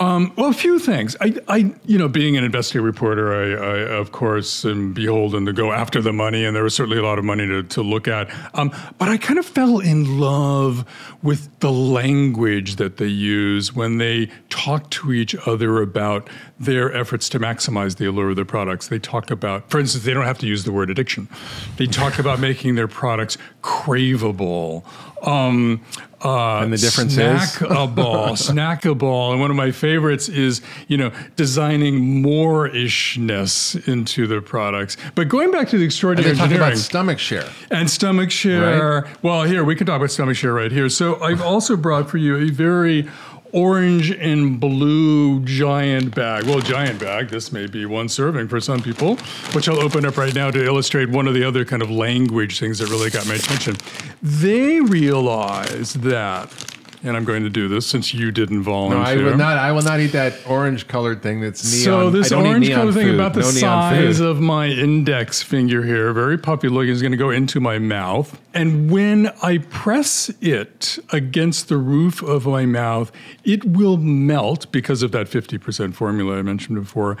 [0.00, 1.14] Um, well, a few things.
[1.20, 5.52] I, I, you know, being an investigative reporter, I, I, of course, am beholden to
[5.52, 8.08] go after the money, and there was certainly a lot of money to, to look
[8.08, 8.30] at.
[8.54, 10.86] Um, but I kind of fell in love
[11.22, 13.12] with the language that they
[13.44, 18.36] use when they talk to each other about their efforts to maximize the allure of
[18.36, 18.88] their products.
[18.88, 21.28] They talk about, for instance, they don't have to use the word addiction.
[21.76, 24.82] They talk about making their products craveable.
[25.26, 25.84] Um,
[26.22, 27.18] uh, And the difference is?
[27.18, 29.32] snackable, snackable.
[29.32, 34.96] And one of my favorites is, you know, designing more ishness into the products.
[35.14, 37.48] But going back to the extraordinary talk engineering about stomach share.
[37.70, 39.08] and stomach share.
[39.22, 40.88] Well, here we can talk about stomach share right here.
[40.88, 43.08] So I've also brought for you a very
[43.52, 46.44] orange and blue giant bag.
[46.44, 47.28] Well, giant bag.
[47.28, 49.16] This may be one serving for some people,
[49.52, 52.58] which I'll open up right now to illustrate one of the other kind of language
[52.58, 53.76] things that really got my attention.
[54.22, 56.79] They realize that.
[57.02, 58.98] And I'm going to do this since you didn't volunteer.
[58.98, 59.28] No.
[59.28, 59.56] I will not.
[59.56, 61.40] I will not eat that orange colored thing.
[61.40, 61.84] That's neon.
[61.84, 64.26] So this orange-colored color thing about the No size food.
[64.26, 68.38] of my index finger here, very puffy looking, is going to go into my mouth.
[68.52, 73.10] And when I press it against the roof of my mouth,
[73.44, 77.16] it will melt because of that 50% formula I mentioned before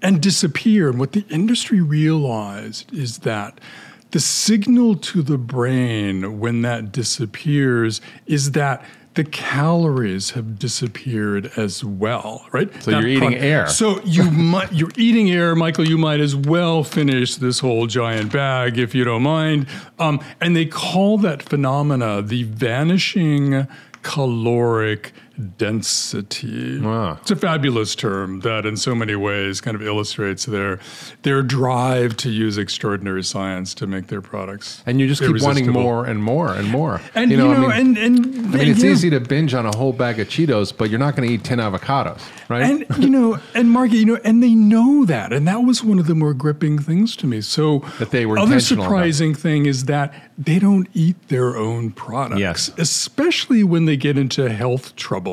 [0.00, 0.90] and disappear.
[0.90, 3.60] And what the industry realized is that
[4.12, 11.84] the signal to the brain when that disappears is that the calories have disappeared as
[11.84, 12.70] well, right?
[12.82, 13.68] So you're eating air.
[13.68, 15.86] So you might you're eating air, Michael.
[15.86, 19.66] You might as well finish this whole giant bag if you don't mind.
[19.98, 23.68] Um, and they call that phenomena the vanishing
[24.02, 25.12] caloric
[25.58, 26.78] density.
[26.80, 27.18] Wow.
[27.22, 30.78] It's a fabulous term that, in so many ways, kind of illustrates their
[31.22, 34.82] their drive to use extraordinary science to make their products.
[34.86, 37.00] and you just keep wanting more and more and more.
[37.14, 39.76] And you know, I mean, and and I mean, it's easy to binge on a
[39.76, 42.62] whole bag of Cheetos, but you're not going to eat ten avocados, right?
[42.62, 45.98] And you know, and Margaret, you know, and they know that, and that was one
[45.98, 47.40] of the more gripping things to me.
[47.40, 51.56] So That they were other intentional about surprising thing is that they don't eat their
[51.56, 52.70] own products, Yes.
[52.78, 55.23] especially when they get into health trouble.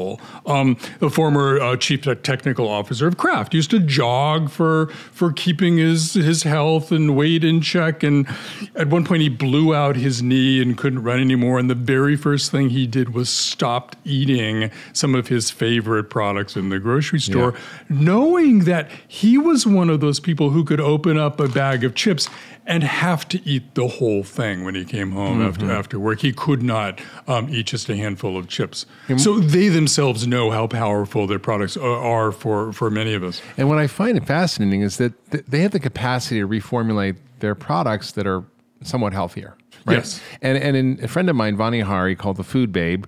[0.45, 5.77] Um, the former uh, chief technical officer of Kraft used to jog for for keeping
[5.77, 8.27] his his health and weight in check, and
[8.75, 11.60] at one point he blew out his knee and couldn't run anymore.
[11.60, 16.56] And the very first thing he did was stopped eating some of his favorite products
[16.56, 17.54] in the grocery store,
[17.89, 21.93] knowing that he was one of those people who could open up a bag of
[21.95, 22.30] chips
[22.67, 26.19] and have to eat the whole thing when he came home after after work.
[26.21, 28.86] He could not um, eat just a handful of chips.
[29.17, 33.41] So they themselves know how powerful their products are, for for many of us.
[33.58, 37.17] And what I find it fascinating is that th- they have the capacity to reformulate
[37.39, 38.44] their products that are
[38.84, 39.56] somewhat healthier.
[39.86, 39.98] Right?
[39.98, 40.22] Yes.
[40.41, 43.06] And and in, a friend of mine, Vani Hari, called the Food Babe,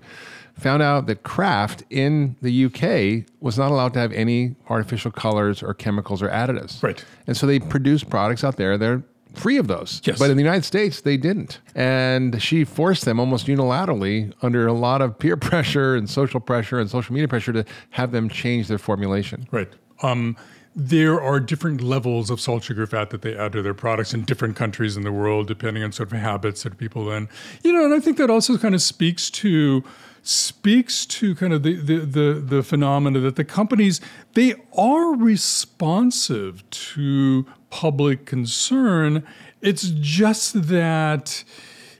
[0.58, 5.62] found out that Kraft in the UK was not allowed to have any artificial colors
[5.62, 6.82] or chemicals or additives.
[6.82, 7.04] Right.
[7.28, 10.02] And so they produce products out there that are free of those.
[10.04, 10.20] Yes.
[10.20, 11.60] But in the United States, they didn't.
[11.76, 16.80] And she forced them almost unilaterally under a lot of peer pressure and social pressure
[16.80, 19.48] and social media pressure to have them change their formulation.
[19.52, 19.70] Right.
[20.02, 20.36] Um,
[20.76, 24.24] there are different levels of salt, sugar, fat that they add to their products in
[24.24, 27.30] different countries in the world, depending on sort of habits that people then,
[27.64, 29.84] you know, and I think that also kind of speaks to
[30.24, 34.02] speaks to kind of the the the, the phenomena that the companies
[34.34, 39.24] they are responsive to public concern.
[39.60, 41.44] It's just that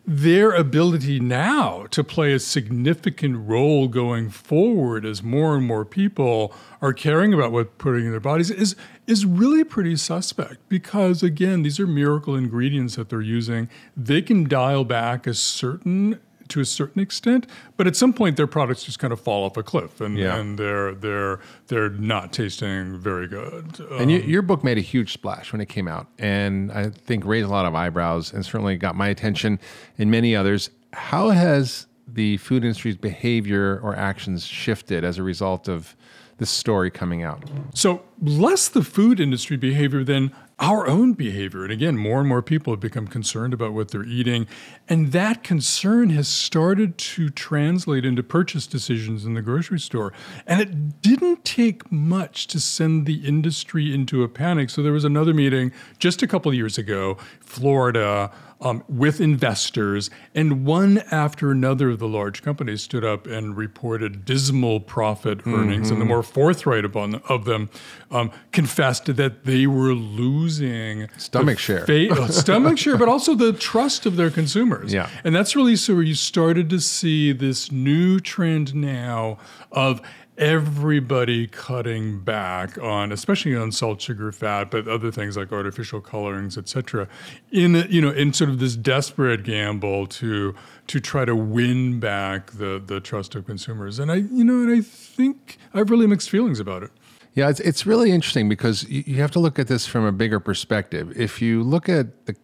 [0.06, 6.54] their ability now to play a significant role going forward as more and more people
[6.80, 8.76] are caring about what putting in their bodies is
[9.08, 14.44] is really pretty suspect because again these are miracle ingredients that they're using they can
[14.44, 19.00] dial back a certain to a certain extent but at some point their products just
[19.00, 20.36] kind of fall off a cliff and, Yeah.
[20.38, 24.82] and they're they're they're not tasting very good And you, um, your book made a
[24.82, 28.46] huge splash when it came out, and I think raised a lot of eyebrows and
[28.46, 29.60] certainly got my attention
[29.98, 30.70] and many others.
[30.94, 35.96] How has the food industry's behavior or actions shifted as a result of
[36.38, 37.44] this story coming out?
[37.74, 41.64] So, less the food industry behavior than our own behavior.
[41.64, 44.48] And again, more and more people have become concerned about what they're eating.
[44.88, 50.14] And that concern has started to translate into purchase decisions in the grocery store.
[50.46, 54.70] And it didn't take much to send the industry into a panic.
[54.70, 58.32] So, there was another meeting just a couple of years ago, Florida.
[58.62, 64.24] Um, with investors, and one after another of the large companies stood up and reported
[64.24, 67.70] dismal profit earnings, and the more forthright upon of them
[68.14, 71.86] um, confessed that they were losing Stomach share.
[71.86, 74.94] fa- uh, stomach share, but also the trust of their consumers.
[74.94, 75.10] Yeah.
[75.24, 79.38] and that's really so where you started to see this new trend now
[79.72, 80.02] of
[80.36, 86.58] everybody cutting back on, especially on salt, sugar, fat, but other things like artificial colorings,
[86.58, 87.08] etc.
[87.52, 90.56] In you know, in sort of this desperate gamble to
[90.88, 94.00] to try to win back the the trust of consumers.
[94.00, 96.92] And I, you know, and I think I have really mixed feelings about it.
[97.36, 100.12] Yeah, it's it's really interesting because you, you have to look at this from a
[100.12, 101.12] bigger perspective.
[101.20, 102.36] If you look at the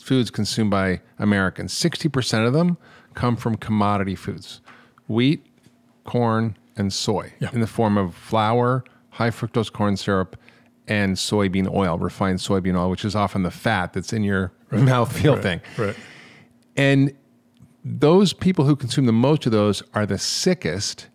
[0.00, 2.76] foods consumed by Americans, sixty percent of them
[3.14, 4.60] come from commodity foods:
[5.06, 5.46] wheat,
[6.04, 7.50] corn, and soy Yeah.
[7.52, 10.36] in the form of flour, high fructose corn syrup,
[10.88, 15.40] and soybean oil, refined soybean oil, which is often the fat that's in your mouthfeel
[15.40, 15.60] thing.
[15.78, 15.94] Right.
[16.76, 17.12] And
[17.84, 21.08] those people who consume the most of those are the sickest.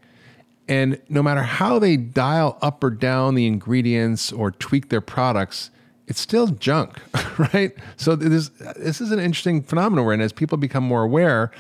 [0.68, 5.72] And no matter how they dial up or down the ingredients or tweak their products,
[6.08, 7.00] it's still junk,
[7.54, 7.74] right?
[7.96, 11.52] So this this is an interesting phenomenon where, as people become more aware,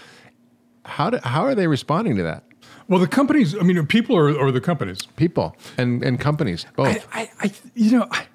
[0.86, 2.43] how do, how are they responding to that?
[2.88, 3.56] Well, the companies.
[3.58, 5.06] I mean, people or, or the companies.
[5.17, 7.08] People and and companies both.
[7.13, 8.26] I, I, I you know, I,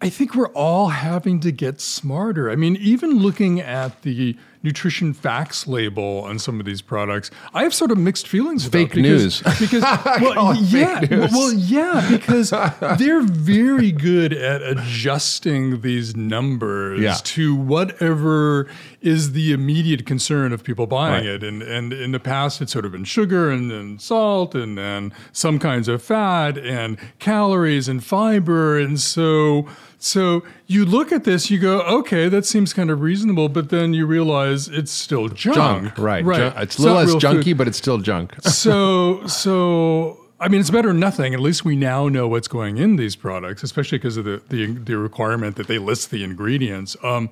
[0.00, 2.50] I think we're all having to get smarter.
[2.50, 7.62] I mean, even looking at the nutrition facts label on some of these products, I
[7.62, 9.42] have sort of mixed feelings about fake because, news.
[9.60, 9.82] Because
[10.20, 11.30] well, yeah, fake news.
[11.32, 12.50] well, yeah, because
[12.98, 17.16] they're very good at adjusting these numbers Yeah.
[17.22, 18.66] to whatever
[19.00, 21.26] is the immediate concern of people buying Right.
[21.26, 21.42] it.
[21.44, 25.12] And and in the past, it's sort of been sugar and, and salt and and
[25.32, 28.78] some kinds of fat and calories and fiber.
[28.78, 29.66] And so
[29.98, 33.94] so you look at this, you go, okay, that seems kind of reasonable, but then
[33.94, 35.56] you realize it's still junk.
[35.56, 36.24] junk, right?
[36.24, 36.52] Right.
[36.54, 37.58] Ju- it's a little less junky, food.
[37.58, 38.34] but it's still junk.
[38.48, 41.34] So so I mean, it's better than nothing.
[41.34, 44.66] At least we now know what's going in these products, especially because of the, the
[44.66, 46.96] the requirement that they list the ingredients.
[47.02, 47.30] Um,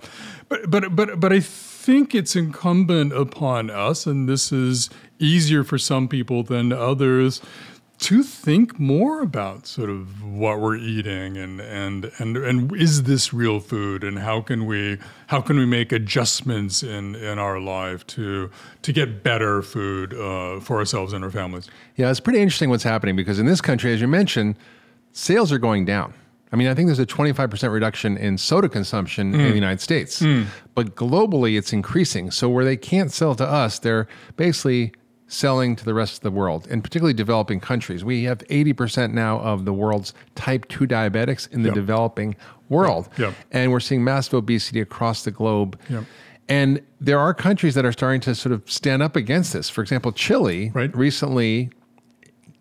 [0.48, 5.78] but but but but I think it's incumbent upon us, and this is easier for
[5.78, 7.40] some people than others,
[7.98, 13.32] to think more about sort of what we're eating and and and and is this
[13.32, 18.06] real food, and how can we how can we make adjustments in in our life
[18.08, 18.50] to
[18.82, 21.68] to get better food uh, for ourselves and our families.
[21.96, 24.56] Yeah, it's pretty interesting what's happening because in this country, as you mentioned,
[25.12, 26.12] sales are going down.
[26.52, 30.22] I mean, I think there's a 25% reduction in soda consumption in the United States,
[30.74, 32.30] but globally it's increasing.
[32.30, 34.06] So, where they can't sell to us, they're
[34.36, 34.92] basically
[35.28, 38.04] selling to the rest of the world, and particularly developing countries.
[38.04, 41.74] We have 80% now of the world's type 2 diabetics in the Yep.
[41.74, 42.36] developing
[42.68, 43.08] world.
[43.18, 43.34] Yep.
[43.50, 45.78] And we're seeing massive obesity across the globe.
[45.90, 46.04] Yep.
[46.48, 49.68] And there are countries that are starting to sort of stand up against this.
[49.68, 50.96] For example, Chile Right.
[50.96, 51.70] recently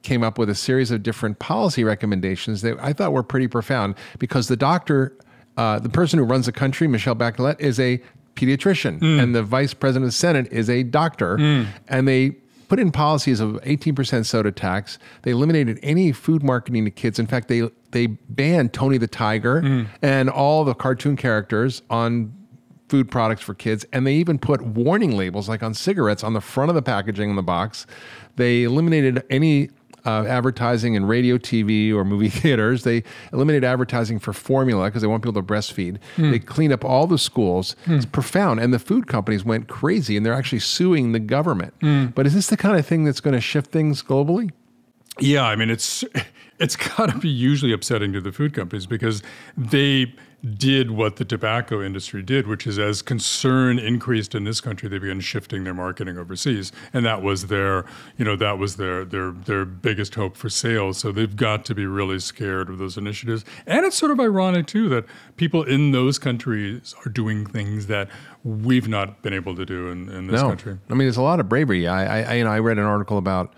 [0.01, 3.93] came up with a series of different policy recommendations that I thought were pretty profound
[4.19, 5.13] because the doctor,
[5.57, 8.01] uh, the person who runs the country, Michelle Bachelet, is a
[8.35, 11.37] pediatrician, and the vice president of the Senate is a doctor,
[11.87, 12.35] and they
[12.67, 14.97] put in policies of 18% soda tax.
[15.21, 17.19] They eliminated any food marketing to kids.
[17.19, 19.87] In fact, they they banned Tony the Tiger mm.
[20.01, 22.33] and all the cartoon characters on
[22.89, 23.85] food products for kids.
[23.91, 27.29] And they even put warning labels, like on cigarettes, on the front of the packaging
[27.29, 27.87] on the box.
[28.35, 29.69] They eliminated any
[30.05, 32.83] uh, advertising in radio, TV, or movie theaters.
[32.83, 35.97] They eliminated advertising for formula because they want people to breastfeed.
[36.15, 36.31] Hmm.
[36.31, 37.75] They cleaned up all the schools.
[37.85, 37.95] Hmm.
[37.95, 38.59] It's profound.
[38.59, 41.73] And the food companies went crazy and they're actually suing the government.
[41.81, 42.07] Hmm.
[42.07, 44.51] But is this the kind of thing that's going to shift things globally?
[45.19, 46.03] Yeah, I mean it's
[46.59, 49.21] it's got to be usually upsetting to the food companies because
[49.57, 50.13] they
[50.57, 54.99] did what the tobacco industry did, which is as concern increased in this country, they
[54.99, 57.85] began shifting their marketing overseas, and that was their
[58.17, 60.97] you know that was their their their biggest hope for sales.
[60.99, 64.67] So they've got to be really scared of those initiatives, and it's sort of ironic
[64.67, 65.05] too that
[65.37, 68.09] people in those countries are doing things that
[68.43, 70.77] we've not been able to do in, in this country.
[70.89, 71.87] I mean, there's a lot of bravery.
[71.87, 73.53] I, I, you know, I read an article about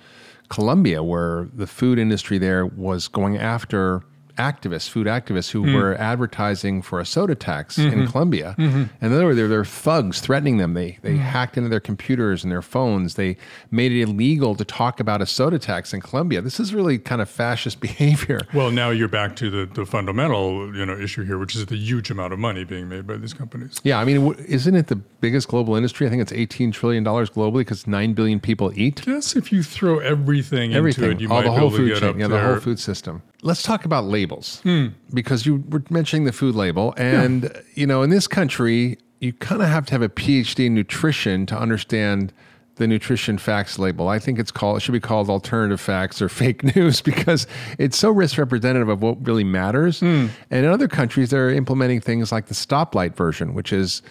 [0.50, 4.02] Colombia where the food industry there was going after
[4.38, 5.74] activists, food activists who hmm.
[5.74, 8.06] were advertising for a soda tax in mm-hmm.
[8.06, 8.56] Colombia.
[8.58, 8.84] Mm-hmm.
[9.02, 10.74] And they were there, there were thugs threatening them.
[10.74, 11.20] They they mm.
[11.20, 13.16] hacked into their computers and their phones.
[13.16, 13.38] They
[13.72, 16.42] made it illegal to talk about a soda tax in Colombia.
[16.42, 18.42] This is really kind of fascist behavior.
[18.54, 21.78] Well, now you're back to the, the fundamental you know issue here, which is the
[21.78, 23.80] huge amount of money being made by these companies.
[23.84, 26.08] Yeah, I mean, isn't it the biggest global industry?
[26.08, 29.06] I think it's $18 trillion globally because 9 billion people eat.
[29.08, 31.72] Yes, if you throw everything, everything, into it, you all might the be whole able
[31.72, 33.22] to food get chain, yeah, the whole food system.
[33.48, 34.88] Let's talk about labels Hmm.
[35.14, 39.62] because you were mentioning the food label, and you know, in this country, you kind
[39.62, 42.34] of have to have a PhD in nutrition to understand
[42.76, 44.08] the nutrition facts label.
[44.08, 47.48] I think it's called it should be called alternative facts or fake news because
[47.80, 50.02] it's so risk representative of what really matters.
[50.02, 50.28] Hmm.
[50.52, 54.02] And in other countries, they're implementing things like the stoplight version, which is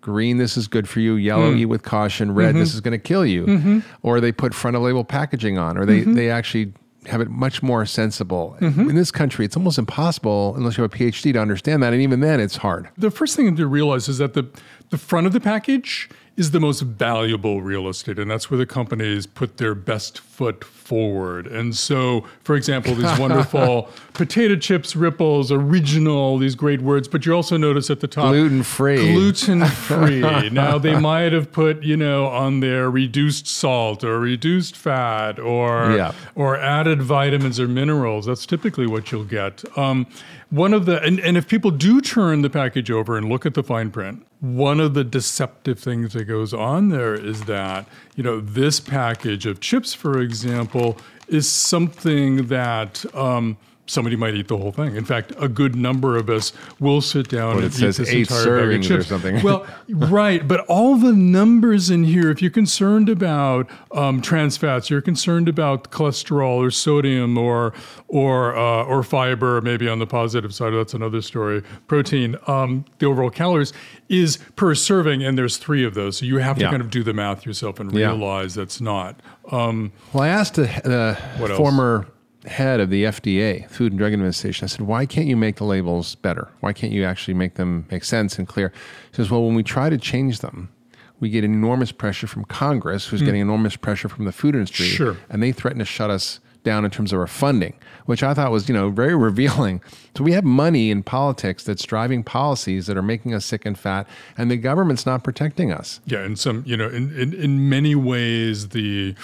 [0.00, 1.58] green this is good for you yellow Hmm.
[1.58, 2.60] eat with caution red Mm-hmm.
[2.60, 5.84] this is going to kill you or they put front of label packaging on or
[5.84, 6.14] they Mm-hmm.
[6.14, 6.72] they actually
[7.08, 8.56] have it much more sensible.
[8.60, 8.90] Mm-hmm.
[8.90, 12.02] In this country, it's almost impossible unless you have a PhD to understand that, and
[12.02, 12.88] even then, it's hard.
[12.96, 14.48] The first thing to realize is that the
[14.90, 18.66] the front of the package is the most valuable real estate, and that's where the
[18.66, 21.46] companies put their best foot forward.
[21.46, 27.32] And so, for example, these wonderful potato chips, ripples, original, these great words, but you
[27.32, 29.12] also notice at the top Gluten free.
[29.14, 30.20] gluten free.
[30.50, 35.92] now they might have put, you know, on there reduced salt or reduced fat or
[35.96, 36.12] Yeah.
[36.34, 38.26] or added vitamins or minerals.
[38.26, 39.64] That's typically what you'll get.
[39.78, 40.06] Um,
[40.50, 43.54] one of the and, and if people do turn the package over and look at
[43.54, 48.22] the fine print, one of the deceptive things that goes on there is that you
[48.22, 53.04] know this package of chips, for example, is something that.
[53.14, 53.56] Um,
[53.88, 54.96] Somebody might eat the whole thing.
[54.96, 58.02] In fact, a good number of us will sit down But and it says eat
[58.04, 59.06] this eight entire bag of servings or chips.
[59.06, 59.42] something.
[59.42, 64.90] Well, right, but all the numbers in here, if you're concerned about um, trans fats,
[64.90, 67.72] you're concerned about cholesterol or sodium or
[68.08, 71.62] or uh, or fiber, maybe on the positive side, that's another story.
[71.86, 73.72] Protein, um, the overall calories
[74.08, 76.70] is per serving, and there's three of those, so you have to Yeah.
[76.70, 78.08] kind of do the math yourself and Yeah.
[78.08, 79.20] realize that's not.
[79.52, 81.56] Um, Well, I asked the, the else?
[81.56, 82.06] former
[82.46, 85.64] head of the FDA, Food and Drug Administration, I said, why can't you make the
[85.64, 86.48] labels better?
[86.60, 88.72] Why can't you actually make them make sense and clear?
[89.10, 90.70] He says, well, when we try to change them,
[91.18, 93.26] we get enormous pressure from Congress, who's hmm.
[93.26, 94.86] getting enormous pressure from the food industry.
[94.86, 95.16] Sure.
[95.30, 97.74] And they threaten to shut us down in terms of our funding,
[98.06, 99.80] which I thought was, you know, very revealing.
[100.16, 103.78] So we have money in politics that's driving policies that are making us sick and
[103.78, 106.00] fat, and the government's not protecting us.
[106.04, 109.14] Yeah, and some, you know, in, in, in many ways, the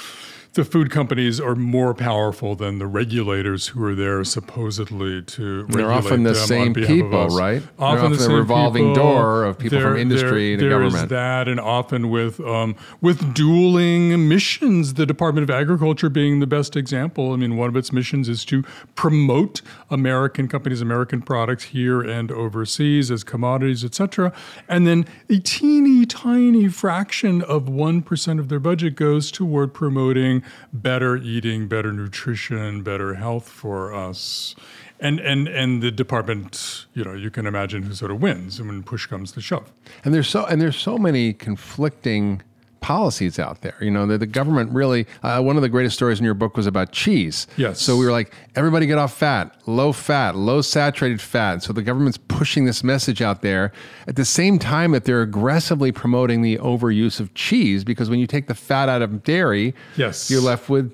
[0.55, 5.91] the food companies are more powerful than the regulators who are there supposedly to They're
[5.91, 7.63] often the on same people, right?
[7.79, 9.13] Often, often the the revolving people.
[9.13, 11.09] door of people from industry there is government.
[11.09, 14.95] that, and often with um, with dueling missions.
[14.95, 17.33] The Department of Agriculture being the best example.
[17.33, 18.63] I mean, one of its missions is to
[18.95, 24.33] promote American companies, American products here and overseas as commodities, etc.
[24.69, 30.42] And then a teeny tiny fraction of one percent of their budget goes toward promoting
[30.73, 34.55] better eating, better nutrition, better health for us.
[35.01, 38.85] And, and and the department, you know, you can imagine who sort of wins when
[38.85, 39.73] push comes to shove.
[40.05, 42.43] And there's so and there's so many conflicting
[42.83, 43.77] policies out there.
[43.81, 45.07] You know, that the government really.
[45.23, 47.47] Uh, one of the greatest stories in your book was about cheese.
[47.57, 47.81] Yes.
[47.81, 51.63] So we were like, everybody get off fat, low fat, low saturated fat.
[51.63, 53.73] So the government's pushing this message out there
[54.07, 58.27] at the same time that they're aggressively promoting the overuse of cheese because when you
[58.27, 60.31] take the fat out of dairy, Yes.
[60.31, 60.93] you're left with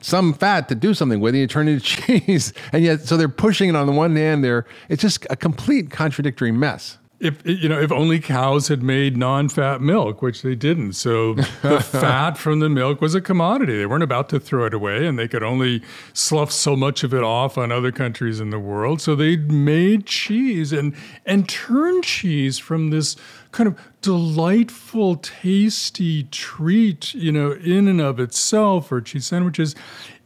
[0.00, 1.84] some fat to do something with, and you turn it into
[2.26, 2.52] cheese.
[2.72, 4.44] And yet, so they're pushing it on the one hand.
[4.44, 6.98] They're it's just a complete contradictory mess.
[7.20, 10.94] If you know if only cows had made non-fat milk which they didn't.
[10.94, 13.78] So the fat from the milk was a commodity.
[13.78, 17.14] They weren't about to throw it away and they could only slough so much of
[17.14, 19.00] it off on other countries in the world.
[19.00, 20.94] So they made cheese and
[21.24, 23.16] and turned cheese from this
[23.52, 29.74] kind of delightful tasty treat you know in and of itself or cheese sandwiches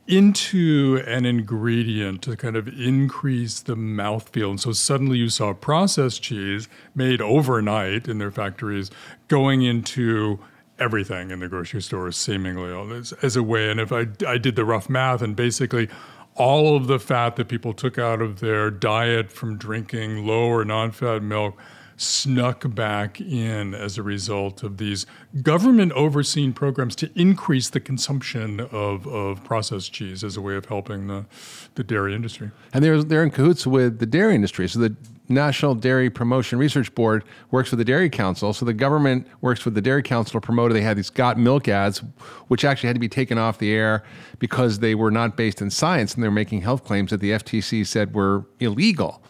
[0.09, 4.50] into an ingredient to kind of increase the mouthfeel.
[4.50, 8.90] And so suddenly you saw processed cheese made overnight in their factories
[9.28, 10.40] going into
[10.78, 13.70] everything in the grocery store, seemingly as, as a way.
[13.70, 15.90] And if I, I did the rough math and basically
[16.36, 20.64] all of the fat that people took out of their diet from drinking low or
[20.64, 21.59] non fat milk
[21.99, 25.05] snuck back in as a result of these
[25.42, 30.66] government overseen programs to increase the consumption of, of processed cheese as a way of
[30.66, 31.26] helping the,
[31.74, 32.51] the dairy industry.
[32.72, 34.68] And they're, they're in cahoots with the dairy industry.
[34.68, 34.96] So the
[35.28, 38.53] National Dairy Promotion Research Board works with the Dairy Council.
[38.53, 40.74] So the government works with the Dairy Council to promote it.
[40.74, 42.03] They had these Got Milk ads,
[42.46, 44.05] which actually had to be taken off the air
[44.38, 47.86] because they were not based in science and they're making health claims that the FTC
[47.86, 49.22] said were illegal.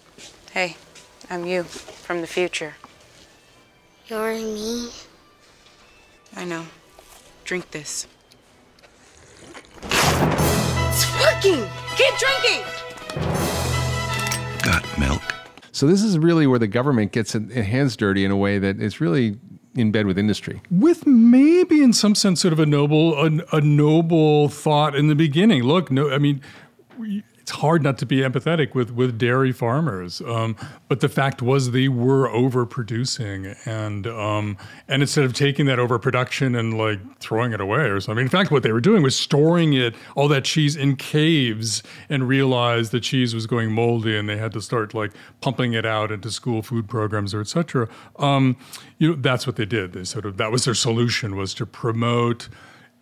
[0.53, 0.77] Hey,
[1.31, 2.75] I'm you from the future.
[4.07, 4.91] You're me?
[6.35, 6.65] I know.
[7.45, 8.07] Drink this.
[9.83, 11.69] It's working!
[11.97, 12.65] Keep drinking!
[14.63, 15.21] Got milk.
[15.73, 18.81] So this is really where the government gets its hands dirty in a way that
[18.81, 19.39] is really
[19.75, 20.63] in bed with industry.
[20.71, 25.15] With maybe in some sense sort of a noble a, a noble thought in the
[25.15, 25.63] beginning.
[25.63, 26.41] Look, no, I mean,
[26.99, 30.55] we, it's hard not to be empathetic with with dairy farmers, um,
[30.87, 36.55] but the fact was they were overproducing, and um, and instead of taking that overproduction
[36.55, 39.73] and like throwing it away or something, in fact, what they were doing was storing
[39.73, 44.37] it all that cheese in caves, and realized the cheese was going moldy, and they
[44.37, 47.89] had to start like pumping it out into school food programs or etc.
[48.19, 48.59] Um,
[48.99, 49.95] you know, that's what they did.
[49.95, 52.51] They sort of that was their solution was to promote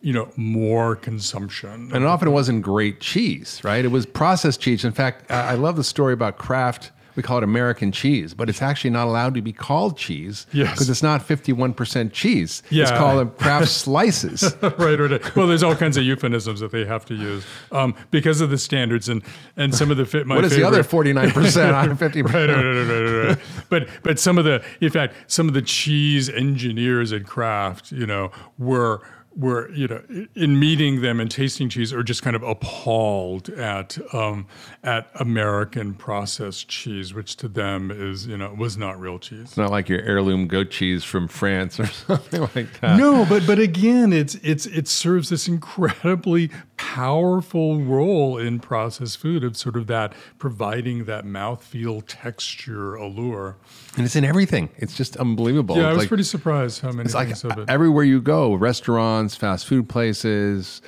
[0.06, 1.90] you know, more consumption.
[1.92, 3.84] And often it wasn't great cheese, right?
[3.84, 4.84] It was processed cheese.
[4.84, 6.92] In fact, I I love the story about Kraft.
[7.16, 10.70] We call it American cheese, but it's actually not allowed to be called cheese Yes.
[10.72, 12.62] because it's not 51% cheese.
[12.66, 12.98] It's Yeah.
[12.98, 14.54] called a Kraft slices.
[14.62, 15.34] right, right.
[15.34, 17.42] Well, there's all kinds of euphemisms that they have to use
[17.72, 19.22] um, because of the standards and
[19.56, 20.28] and some of the fit.
[20.28, 22.24] What is the other 49% out of 50%?
[22.32, 23.38] right, right, right, right, right, right.
[23.70, 28.06] But but some of the, in fact, some of the cheese engineers at Kraft, you
[28.06, 29.00] know, were
[29.36, 30.02] were you know
[30.34, 34.46] in meeting them and tasting cheese are just kind of appalled at um,
[34.82, 39.42] at American processed cheese, which to them is you know was not real cheese.
[39.42, 42.98] It's not like your heirloom goat cheese from France or something like that.
[42.98, 49.42] No, but but again, it's it's it serves this incredibly powerful role in processed food
[49.44, 53.56] of sort of that providing that mouthfeel texture allure.
[53.96, 54.68] And it's in everything.
[54.76, 55.76] It's just unbelievable.
[55.76, 57.68] Yeah, I was like- pretty surprised how many It's like things of it.
[57.68, 60.82] everywhere you go, restaurants, fast food places.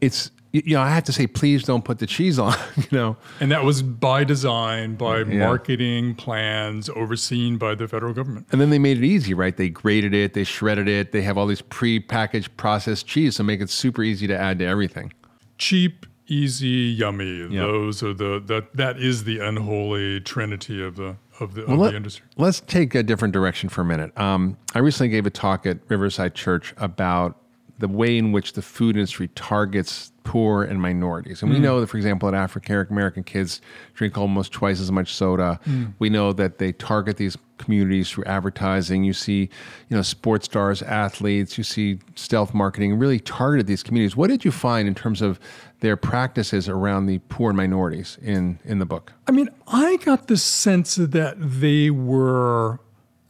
[0.00, 2.54] It's you know, I have to say, please don't put the cheese on.
[2.76, 5.38] You know, And that was by design, by Yeah.
[5.46, 8.46] marketing plans overseen by the federal government.
[8.52, 9.56] and then they made it easy, right?
[9.56, 13.60] They grated it, they shredded it, they have all these pre-packaged processed cheese to make
[13.60, 15.12] it super easy to add to everything.
[15.58, 17.46] Cheap, easy, yummy.
[17.50, 17.62] Yeah.
[17.62, 21.90] Those are the that that is the unholy trinity of the of the, of Let,
[21.90, 22.24] the industry.
[22.38, 24.16] us take a different direction for a minute.
[24.18, 27.38] Um, I recently gave a talk at Riverside Church about
[27.78, 31.42] the way in which the food industry targets poor and minorities.
[31.42, 31.62] And we mm.
[31.62, 33.60] know that, for example, that African American kids
[33.94, 35.60] drink almost twice as much soda.
[35.66, 35.94] Mm.
[35.98, 39.04] We know that they target these communities through advertising.
[39.04, 39.48] You see,
[39.88, 41.58] you know, sports stars, athletes.
[41.58, 44.16] You see stealth marketing really targeted these communities.
[44.16, 45.38] What did you find in terms of
[45.80, 49.12] their practices around the poor minorities in in the book?
[49.26, 52.80] I mean, I got the sense that they were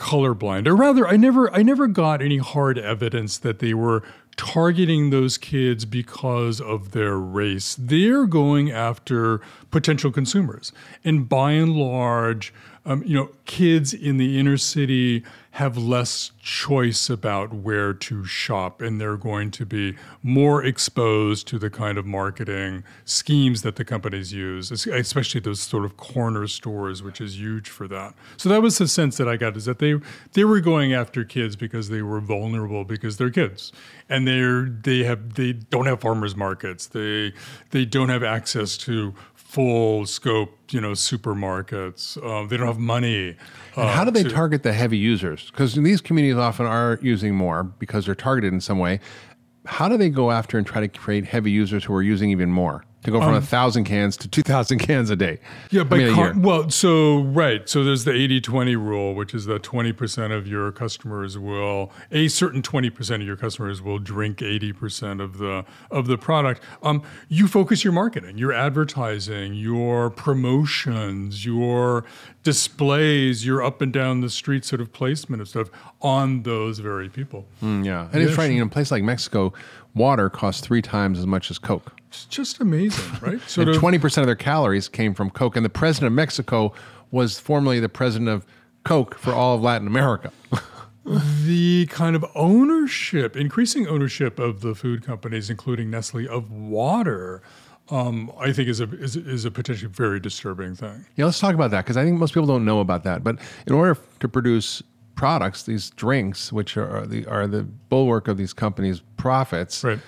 [0.02, 4.02] colorblind, or rather, I never, I never got any hard evidence that they were
[4.42, 7.76] targeting those kids because of their race.
[7.78, 9.40] They're going after
[9.70, 10.72] potential consumers,
[11.04, 12.52] and by and large,
[12.84, 15.22] um, you know, kids in the inner city
[15.52, 21.58] have less choice about where to shop, and they're going to be more exposed to
[21.58, 27.02] the kind of marketing schemes that the companies use, especially those sort of corner stores,
[27.02, 28.14] which is huge for that.
[28.38, 30.00] So that was the sense that I got is that they
[30.32, 33.72] they were going after kids because they were vulnerable because they're kids,
[34.08, 37.34] and they're they have they don't have farmers markets, they
[37.72, 42.16] they don't have access to full scope, you know, supermarkets.
[42.16, 43.36] Uh, they don't have money.
[43.76, 45.50] And how uh, do they to- target the heavy users?
[45.50, 49.00] Because these communities often are using more because they're targeted in some way.
[49.64, 52.50] How do they go after and try to create heavy users who are using even
[52.50, 52.84] more?
[53.04, 55.32] To go from a thousand cans to two thousand cans a day.
[55.32, 55.38] Um,
[55.72, 56.34] Yeah, I by mean, year.
[56.36, 61.36] well, so right, so there's the 80-20 rule, which is that 20% of your customers
[61.36, 66.62] will a certain 20% of your customers will drink 80% of the of the product.
[66.82, 72.04] Um, you focus your marketing, your advertising, your promotions, your
[72.44, 77.08] displays, your up and down the street sort of placement of stuff on those very
[77.08, 77.46] people.
[77.62, 78.50] Mm, yeah, and it's right.
[78.50, 79.52] In a place like Mexico,
[79.94, 81.92] water costs three times as much as Coke.
[82.08, 83.40] It's just amazing, right?
[83.46, 85.56] Sort and twenty percent of their calories came from Coke.
[85.56, 86.72] And the president of Mexico
[87.10, 88.46] was formerly the president of
[88.84, 90.32] Coke for all of Latin America.
[91.04, 97.42] the kind of ownership, increasing ownership of the food companies, including Nestle, of water,
[97.90, 101.04] um, I think is a is, is a potentially very disturbing thing.
[101.16, 103.24] Yeah, let's talk about that because I think most people don't know about that.
[103.24, 104.82] But in order to produce
[105.14, 110.00] products, these drinks, which are the are the bulwark of these companies' profits, Right.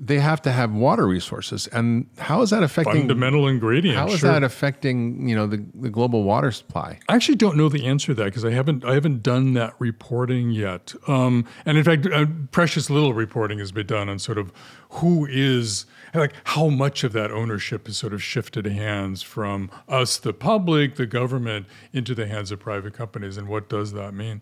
[0.00, 1.66] They have to have water resources.
[1.68, 3.02] And how is that affecting?
[3.02, 3.98] Fundamental ingredient.
[3.98, 4.30] How is sure.
[4.30, 6.98] that affecting you know the, the global water supply?
[7.08, 9.74] I actually don't know the answer to that because I haven't I haven't done that
[9.78, 10.94] reporting yet.
[11.06, 14.52] Um, and in fact, uh, precious little reporting has been done on sort of
[14.90, 20.18] who is like how much of that ownership has sort of shifted hands from us,
[20.18, 24.40] the public, the government, into the hands of private companies, and what does that mean?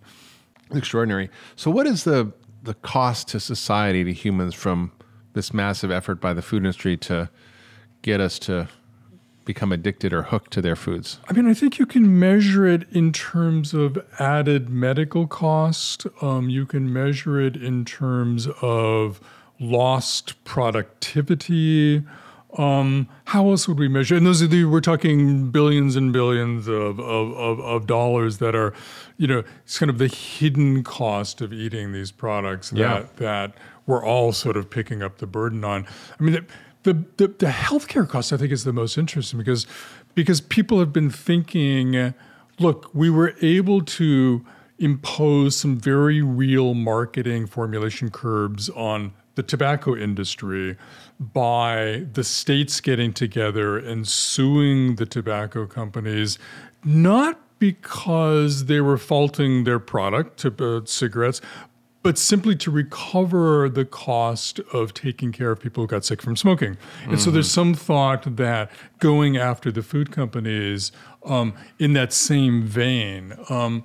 [0.75, 1.31] Extraordinary.
[1.55, 2.33] So, what is the
[2.63, 4.91] the cost to society to humans from
[5.37, 7.29] this massive effort by the food industry to
[8.03, 8.67] get us to
[9.45, 11.21] become addicted or hooked to their foods?
[11.29, 16.07] I mean, I think you can measure it in terms of added medical cost.
[16.21, 19.21] Um, you can measure it in terms of
[19.61, 22.03] lost productivity.
[22.59, 24.17] Um, how else would we measure?
[24.17, 28.55] And those are the we're talking billions and billions of, of, of, of dollars that
[28.55, 28.73] are,
[29.19, 33.07] you know, it's kind of the hidden cost of eating these products that Yeah.
[33.17, 33.53] that
[33.87, 35.87] we're all sort of picking up the burden on.
[36.19, 39.67] I mean, the, the, the, the healthcare cost, I think, is the most interesting because,
[40.15, 42.15] because people have been thinking,
[42.59, 44.45] look, we were able to
[44.79, 50.77] impose some very real marketing formulation curbs on the tobacco industry
[51.19, 56.39] by the states getting together and suing the tobacco companies,
[56.85, 61.41] not because they were faulting their product, uh, cigarettes,
[62.07, 66.37] but simply to recover the cost of taking care of people who got sick from
[66.37, 66.69] smoking.
[66.69, 67.17] And mm-hmm.
[67.17, 70.93] so there's some thought that going after the food companies
[71.25, 73.35] um, in that same vein.
[73.51, 73.83] Um,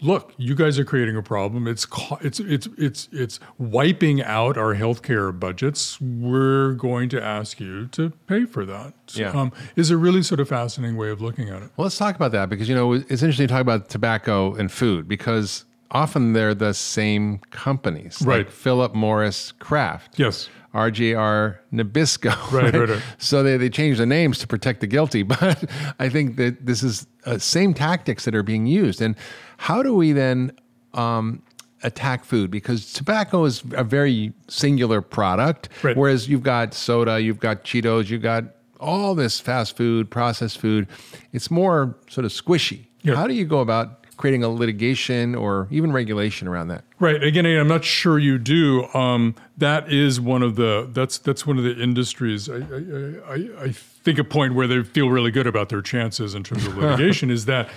[0.00, 1.66] look, you guys are creating a problem.
[1.66, 1.84] It's
[2.20, 6.00] it's it's it's it's wiping out our healthcare budgets.
[6.00, 8.94] We're going to ask you to pay for that.
[9.14, 9.30] Yeah.
[9.30, 11.70] Um, is a really sort of fascinating way of looking at it.
[11.76, 14.70] Well, let's talk about that because you know it's interesting to talk about tobacco and
[14.70, 18.38] food because often they're the same companies, right?
[18.38, 20.18] Like Philip Morris Kraft.
[20.18, 20.48] Yes.
[20.74, 22.34] RJR Nabisco.
[22.52, 23.02] Right, right, right, right.
[23.18, 25.22] So they, they changed the names to protect the guilty.
[25.34, 29.00] But I think that this is uh, same tactics that are being used.
[29.00, 29.14] And
[29.56, 30.52] how do we then
[30.92, 31.42] um,
[31.82, 32.50] attack food?
[32.50, 35.96] Because tobacco is a very singular product, right.
[35.96, 38.44] whereas you've got soda, you've got Cheetos, you've got
[38.80, 40.88] all this fast food, processed food.
[41.32, 42.86] It's more sort of squishy.
[43.14, 46.84] How do you go about creating a litigation or even regulation around that.
[46.98, 47.22] Right.
[47.22, 48.86] Again, I'm not sure you do.
[48.94, 52.48] Um, that is one of the that's that's one of the industries.
[52.48, 56.34] I, I, I, I think a point where they feel really good about their chances
[56.34, 57.68] in terms of litigation is that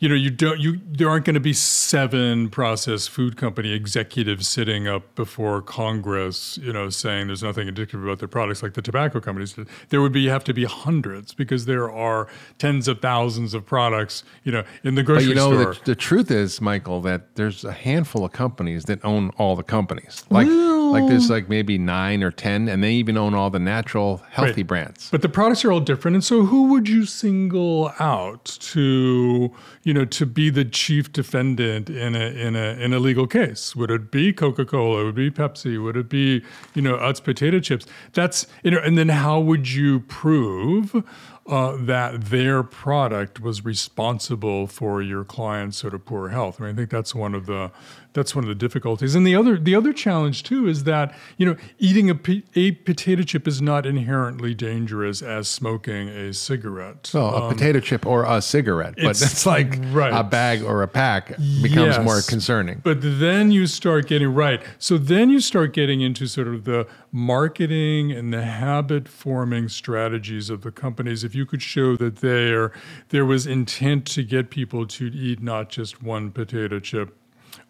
[0.00, 4.48] you know, you don't you there aren't going to be seven processed food company executives
[4.48, 8.80] sitting up before Congress, you know, saying there's nothing addictive about their products like the
[8.80, 9.54] tobacco companies.
[9.90, 14.24] There would be have to be hundreds because there are tens of thousands of products,
[14.42, 15.74] you know, in the grocery but you know, store.
[15.74, 19.62] The, the truth is, Michael, that there's a handful of companies that own all the
[19.62, 20.24] companies.
[20.30, 23.58] Like well, like there's like maybe nine or ten, and they even own all the
[23.58, 24.66] natural healthy right.
[24.66, 25.10] brands.
[25.10, 29.52] But the products are all different, and so who would you single out to?
[29.89, 33.74] you know, to be the chief defendant in a in a in a legal case?
[33.76, 35.04] Would it be Coca Cola?
[35.04, 35.82] Would it be Pepsi?
[35.82, 36.42] Would it be
[36.74, 37.86] you know Utz potato chips?
[38.12, 41.04] That's you know, and then how would you prove
[41.46, 46.60] uh, that their product was responsible for your client's sort of poor health?
[46.60, 47.70] I mean, I think that's one of the
[48.12, 49.14] that's one of the difficulties.
[49.14, 52.18] And the other the other challenge too is that you know eating a,
[52.54, 57.10] a potato chip is not inherently dangerous as smoking a cigarette.
[57.14, 60.12] A um, potato chip or a cigarette, but it's, it's like right.
[60.12, 61.28] a bag or a pack
[61.62, 62.04] becomes yes.
[62.04, 62.80] more concerning.
[62.82, 64.62] But then you start getting right.
[64.78, 70.50] So then you start getting into sort of the marketing and the habit forming strategies
[70.50, 71.24] of the companies.
[71.24, 72.72] If you could show that there
[73.10, 77.16] there was intent to get people to eat not just one potato chip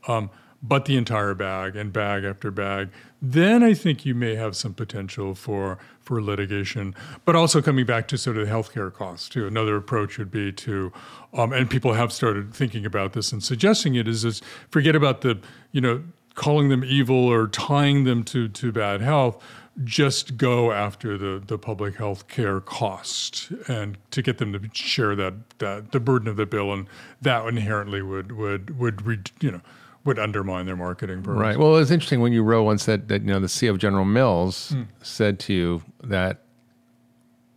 [0.08, 0.30] um,
[0.62, 2.90] but the entire bag and bag after bag,
[3.22, 6.94] then I think you may have some potential for for litigation.
[7.24, 9.46] But also coming back to sort of the healthcare costs too.
[9.46, 10.92] Another approach would be to,
[11.32, 15.20] um, and people have started thinking about this and suggesting it is, is forget about
[15.22, 15.38] the
[15.72, 16.02] you know
[16.34, 19.42] calling them evil or tying them to to bad health.
[19.84, 25.14] Just go after the, the public health care cost and to get them to share
[25.14, 26.86] that, that the burden of the bill and
[27.22, 29.60] that inherently would would would you know
[30.04, 31.40] would undermine their marketing purpose.
[31.40, 31.58] Right.
[31.58, 34.04] Well, it's interesting when you wrote once that, that you know the CEO of General
[34.04, 34.86] Mills mm.
[35.02, 36.44] said to you that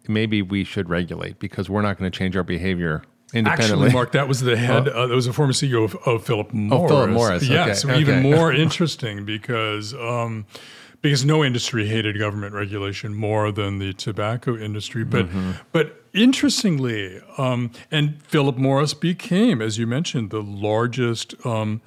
[0.07, 3.87] maybe we should regulate because we're not going to change our behavior independently.
[3.87, 4.89] Actually, Mark, that was the head.
[4.89, 5.03] Oh.
[5.03, 6.83] Uh, that was a former CEO of, of Philip Morris.
[6.83, 7.47] Oh, Philip Morris.
[7.47, 7.99] Yes, okay.
[7.99, 9.93] even more interesting because.
[9.93, 10.45] Um,
[11.01, 15.03] because no industry hated government regulation more than the tobacco industry.
[15.03, 15.51] But mm-hmm.
[15.73, 21.81] but interestingly, um, and Philip Morris became, as you mentioned, the largest um,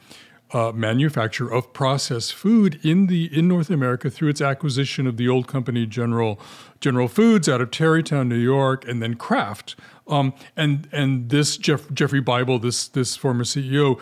[0.52, 5.28] uh, manufacturer of processed food in the in North America through its acquisition of the
[5.28, 6.40] old company General
[6.80, 9.74] General Foods out of Tarrytown, New York, and then Kraft.
[10.06, 14.00] Um, and and this Jeff, Geoffrey Bible, this this former CEO,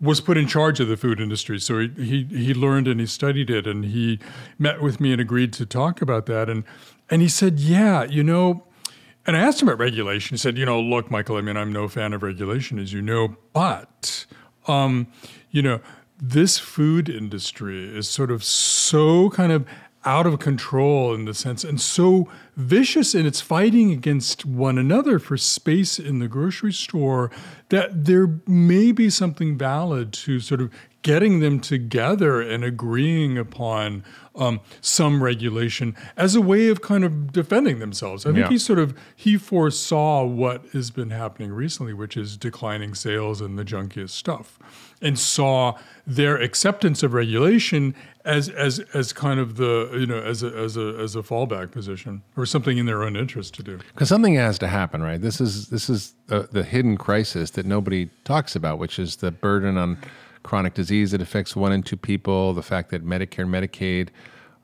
[0.00, 1.60] was put in charge of the food industry.
[1.60, 4.18] So he, he he learned and he studied it, and he
[4.58, 6.50] met with me and agreed to talk about that.
[6.50, 6.64] And
[7.08, 8.64] and he said, yeah, you know.
[9.26, 10.34] And I asked him about regulation.
[10.34, 13.00] He said, you know, look, Michael, I mean, I'm no fan of regulation, as you
[13.00, 14.26] know, but
[14.66, 15.06] um,
[15.50, 15.80] you know,
[16.20, 19.66] this food industry is sort of so kind of
[20.04, 25.18] out of control in the sense and so vicious in its fighting against one another
[25.18, 27.30] for space in the grocery store
[27.70, 30.70] that there may be something valid to sort of
[31.04, 34.02] getting them together and agreeing upon
[34.34, 38.26] um, some regulation as a way of kind of defending themselves.
[38.26, 38.48] I think yeah.
[38.48, 43.56] he sort of he foresaw what has been happening recently, which is declining sales and
[43.56, 44.58] the junkiest stuff,
[45.00, 47.94] and saw their acceptance of regulation
[48.24, 51.70] as as as kind of the you know as a as a as a fallback
[51.70, 53.78] position or something in their own interest to do.
[53.92, 55.20] Because something has to happen, right?
[55.20, 59.30] This is this is the, the hidden crisis that nobody talks about, which is the
[59.30, 59.98] burden on
[60.44, 64.10] chronic disease that affects one in two people, the fact that Medicare and Medicaid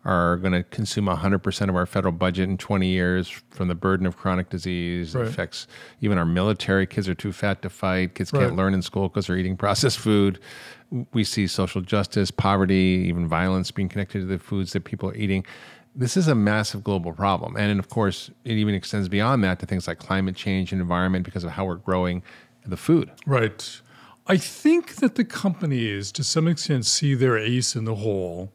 [0.04, 4.06] are going to consume 100% of our federal budget in 20 years from the burden
[4.06, 5.14] of chronic disease.
[5.14, 5.26] Right.
[5.26, 5.66] It affects
[6.00, 6.86] even our military.
[6.86, 8.14] Kids are too fat to fight.
[8.14, 8.40] Kids Right.
[8.44, 10.38] can't learn in school because they're eating processed food.
[11.12, 15.16] We see social justice, poverty, even violence being connected to the foods that people are
[15.16, 15.44] eating.
[15.94, 17.56] This is a massive global problem.
[17.56, 21.24] And of course, it even extends beyond that to things like climate change and environment
[21.26, 22.22] because of how we're growing
[22.64, 23.10] the food.
[23.26, 23.80] Right.
[24.30, 28.52] I think that the companies, to some extent, see their ace in the hole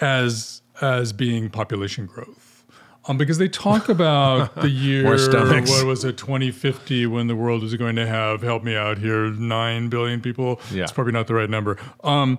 [0.00, 2.64] as as being population growth,
[3.06, 7.74] um, because they talk about the year what was it, 2050, when the world is
[7.74, 10.60] going to have help me out here, nine billion people.
[10.70, 10.84] Yeah.
[10.84, 11.78] It's probably not the right number.
[12.04, 12.38] Um,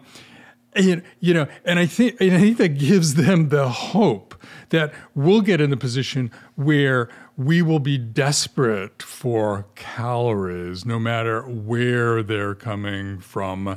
[0.74, 4.36] and, you know, and I think and I think that gives them the hope
[4.70, 11.42] that we'll get in the position where we will be desperate for calories, no matter
[11.42, 13.68] where they're coming from.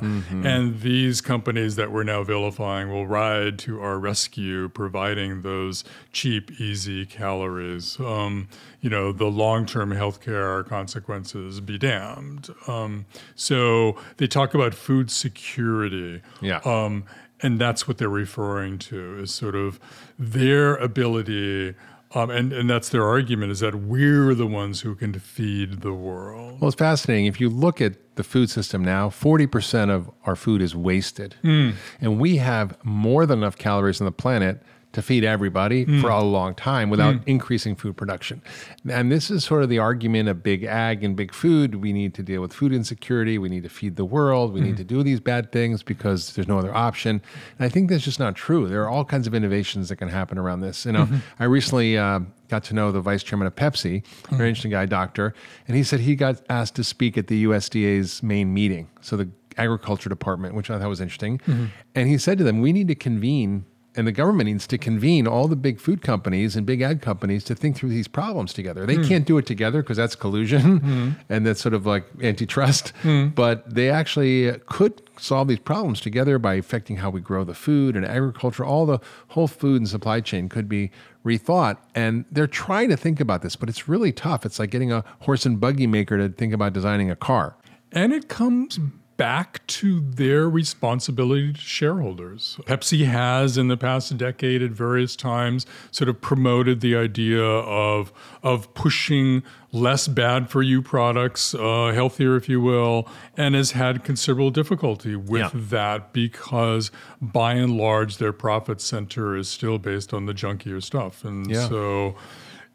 [0.45, 6.51] And these companies that we're now vilifying will ride to our rescue, providing those cheap,
[6.61, 7.99] easy calories.
[7.99, 8.47] Um,
[8.79, 12.49] you know, the long-term healthcare consequences be damned.
[12.67, 16.21] Um, so they talk about food security.
[16.41, 16.59] Yeah.
[16.63, 17.05] Um,
[17.41, 19.79] and that's what they're referring to is sort of
[20.19, 21.73] their ability.
[22.13, 25.93] Um, and, and that's their argument is that we're the ones who can feed the
[25.93, 26.61] world.
[26.61, 27.25] Well, it's fascinating.
[27.25, 31.35] If you look at the food system now, 40% of our food is wasted.
[31.43, 34.63] And we have more than enough calories on the planet
[34.97, 36.01] to feed everybody mm.
[36.01, 37.21] for a long time without mm.
[37.27, 38.41] increasing food production.
[38.89, 41.75] And this is sort of the argument of big ag and big food.
[41.75, 43.37] We need to deal with food insecurity.
[43.37, 44.55] We need to feed the world.
[44.55, 44.77] We need mm.
[44.77, 47.21] to do these bad things because there's no other option.
[47.59, 48.67] And I think that's just not true.
[48.67, 50.83] There are all kinds of innovations that can happen around this.
[50.83, 51.17] You know, mm-hmm.
[51.37, 55.35] I recently uh, got to know the vice chairman of Pepsi, very interesting guy, doctor,
[55.67, 58.89] and he said he got asked to speak at the USDA's main meeting.
[59.01, 59.29] So the
[59.59, 61.37] agriculture department, which I thought was interesting.
[61.37, 61.65] Mm-hmm.
[61.93, 63.65] And he said to them, we need to convene
[63.97, 67.43] and the government needs to convene all the big food companies and big ag companies
[67.45, 68.85] to think through these problems together.
[68.85, 69.03] They hmm.
[69.03, 71.09] can't do it together because that's collusion hmm.
[71.29, 72.89] and that's sort of like antitrust.
[73.01, 73.29] Hmm.
[73.29, 77.95] But they actually could solve these problems together by affecting how we grow the food
[77.95, 78.63] and agriculture.
[78.63, 80.91] All the whole food and supply chain could be
[81.25, 81.77] rethought.
[81.95, 84.45] And they're trying to think about this, but it's really tough.
[84.45, 87.57] It's like getting a horse and buggy maker to think about designing a car.
[87.91, 88.79] And it comes
[89.17, 92.57] back to their responsibility to shareholders.
[92.65, 98.13] Pepsi has, in the past decade, at various times, sort of promoted the idea of
[98.43, 99.43] of pushing
[99.73, 105.15] less bad for you products, uh, healthier, if you will, and has had considerable difficulty
[105.15, 105.49] with Yeah.
[105.53, 106.89] that because,
[107.21, 111.67] by and large, their profit center is still based on the junkier stuff, and Yeah.
[111.67, 112.15] so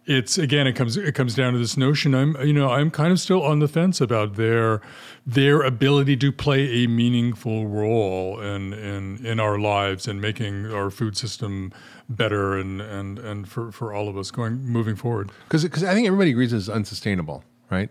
[0.05, 3.13] it's again it comes it comes down to this notion i'm you know i'm kind
[3.13, 4.81] of still on the fence about their
[5.25, 10.91] their ability to play a meaningful role in in in our lives and making our
[10.91, 11.73] food system
[12.09, 15.95] better and and and for for all of us going moving forward Because because I
[15.95, 17.89] think everybody agrees it's unsustainable, right?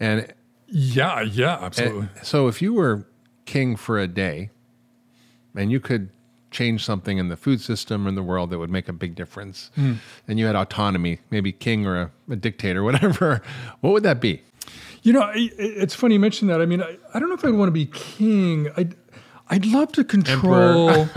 [0.00, 0.32] And
[0.66, 3.06] yeah yeah absolutely So if you were
[3.44, 4.50] king for a day
[5.54, 6.08] and you could
[6.52, 9.14] change something in the food system or in the world that would make a big
[9.14, 13.42] difference and you had autonomy, maybe king or a, a dictator, whatever,
[13.80, 14.42] what would that be?
[15.02, 16.60] You know, I- it's funny you mention that.
[16.60, 18.68] I mean, I, I don't know if I'd want to be king.
[18.76, 18.94] I'd,
[19.48, 21.08] I'd love to control.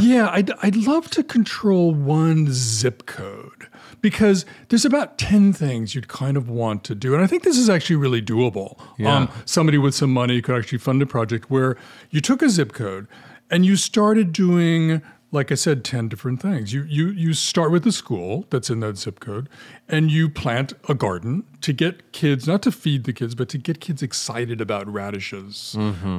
[0.00, 3.66] yeah, I'd, I'd love to control one zip code
[4.00, 7.14] because there's about 10 things you'd kind of want to do.
[7.14, 8.78] And I think this is actually really doable.
[9.04, 11.76] Um, somebody with some money could actually fund a project where
[12.10, 13.08] you took a zip code
[13.50, 16.72] and you started doing like I said, 10 different things.
[16.72, 19.48] You, you, you start with the school that's in that zip code
[19.86, 23.58] and you plant a garden to get kids, not to feed the kids, but to
[23.58, 25.74] get kids excited about radishes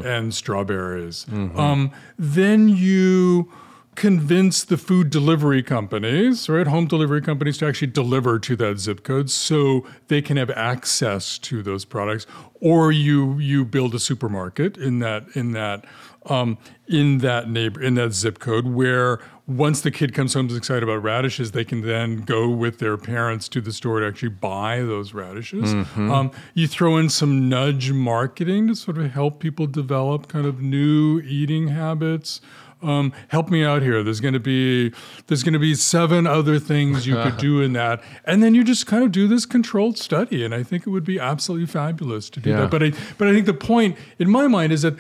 [0.06, 1.26] and strawberries.
[1.58, 3.52] Um, then you
[3.96, 9.04] convince the food delivery companies, right, home delivery companies to actually deliver to that zip
[9.04, 12.26] code so they can have access to those products.
[12.62, 15.84] Or you you build a supermarket in that in that
[16.26, 16.58] um,
[16.88, 20.84] in that neighbor in that zip code where once the kid comes home is excited
[20.84, 24.80] about radishes, they can then go with their parents to the store to actually buy
[24.82, 25.74] those radishes.
[25.98, 30.62] Um, you throw in some nudge marketing to sort of help people develop kind of
[30.62, 32.42] new eating habits.
[32.82, 34.04] Um, help me out here.
[34.04, 34.94] There's going to be
[35.28, 38.64] there's going to be seven other things you could do in that, and then you
[38.64, 40.46] just kind of do this controlled study.
[40.46, 42.62] And I think it would be absolutely fabulous to do Yeah.
[42.62, 42.72] that.
[42.72, 44.94] But I but I think the point in my mind is that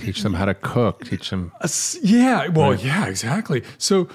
[0.00, 1.52] Teach them how to cook, teach them.
[1.62, 3.62] s- yeah, well, yeah, exactly.
[3.78, 4.08] So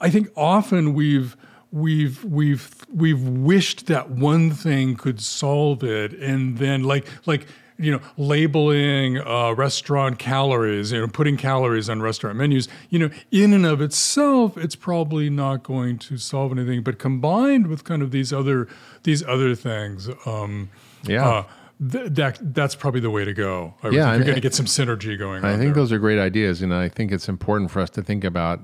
[0.00, 1.36] I think often we've
[1.72, 7.46] we've we've we've wished that one thing could solve it, and then like like
[7.78, 13.08] you know, labeling uh, restaurant calories, you know, putting calories on restaurant menus, you know,
[13.30, 16.82] in and of itself, it's probably not going to solve anything.
[16.82, 18.68] But combined with kind of these other
[19.04, 20.68] these other things, um,
[21.06, 21.26] Yeah.
[21.26, 21.42] uh,
[21.80, 23.74] th- that that's probably the way to go.
[23.82, 25.44] I Yeah, think you're going to get some synergy going.
[25.44, 25.72] I think there.
[25.74, 28.60] those are great ideas, and I think it's important for us to think about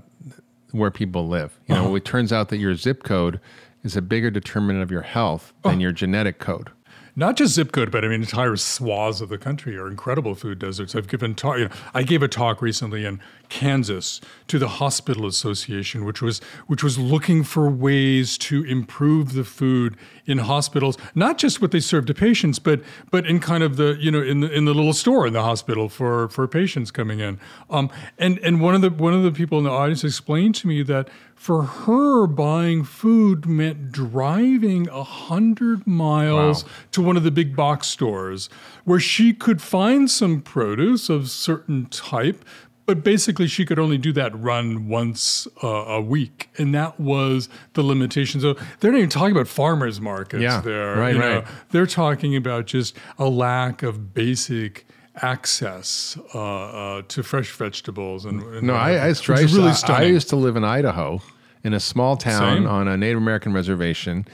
[0.73, 1.59] where people live.
[1.67, 1.95] You know, uh-huh.
[1.95, 3.41] it turns out that your zip code
[3.83, 5.79] is a bigger determinant of your health than oh.
[5.79, 6.71] your genetic code.
[7.19, 10.59] Not just zip code, but I mean entire swaths of the country are incredible food
[10.59, 10.95] deserts.
[10.95, 11.59] I've given talk.
[11.59, 16.41] You know, I gave a talk recently in Kansas to the Hospital Association, which was
[16.67, 19.97] which was looking for ways to improve the food
[20.27, 23.97] in hospitals, not just what they serve to patients, but but in kind of the
[23.99, 27.21] you know in the in the little store in the hospital for for patients coming
[27.21, 27.41] in.
[27.71, 30.69] Um, and and one of the one of the people in the audience explained to
[30.69, 36.71] me that for her buying food meant driving a hundred miles Wow.
[36.93, 38.49] to one of the big box stores
[38.85, 42.45] where she could find some produce of certain type
[42.87, 47.49] but basically she could only do that run once uh, a week and that was
[47.75, 51.35] the limitation so they're not even talking about farmers markets Yeah, there right, you know.
[51.41, 51.47] right.
[51.71, 54.86] they're talking about just a lack of basic
[55.23, 59.55] access uh, uh, to fresh vegetables and, and No, I, I, which I, is used
[59.55, 61.21] to- really I- I used to live in Idaho
[61.65, 62.67] in a small town Same.
[62.67, 64.27] on a Native American reservation.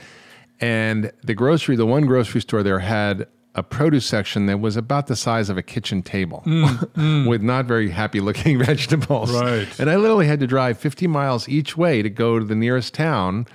[0.59, 5.07] And the grocery, the one grocery store there had a produce section that was about
[5.07, 6.41] the size of a kitchen table
[7.27, 9.31] with not very happy looking vegetables.
[9.31, 9.79] Mm, Right.
[9.79, 12.93] And I literally had to drive 50 miles each way to go to the nearest
[12.93, 13.45] town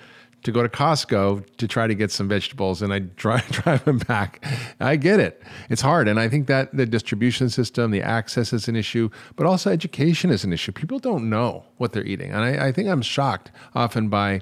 [0.44, 3.98] to go to Costco to try to get some vegetables and I drive drive them
[3.98, 4.44] back.
[4.80, 5.42] I get it.
[5.68, 6.08] It's hard.
[6.08, 10.30] And I think that the distribution system, the access is an issue, but also education
[10.30, 10.72] is an issue.
[10.72, 12.30] People don't know what they're eating.
[12.30, 14.40] And I, I think I'm shocked often by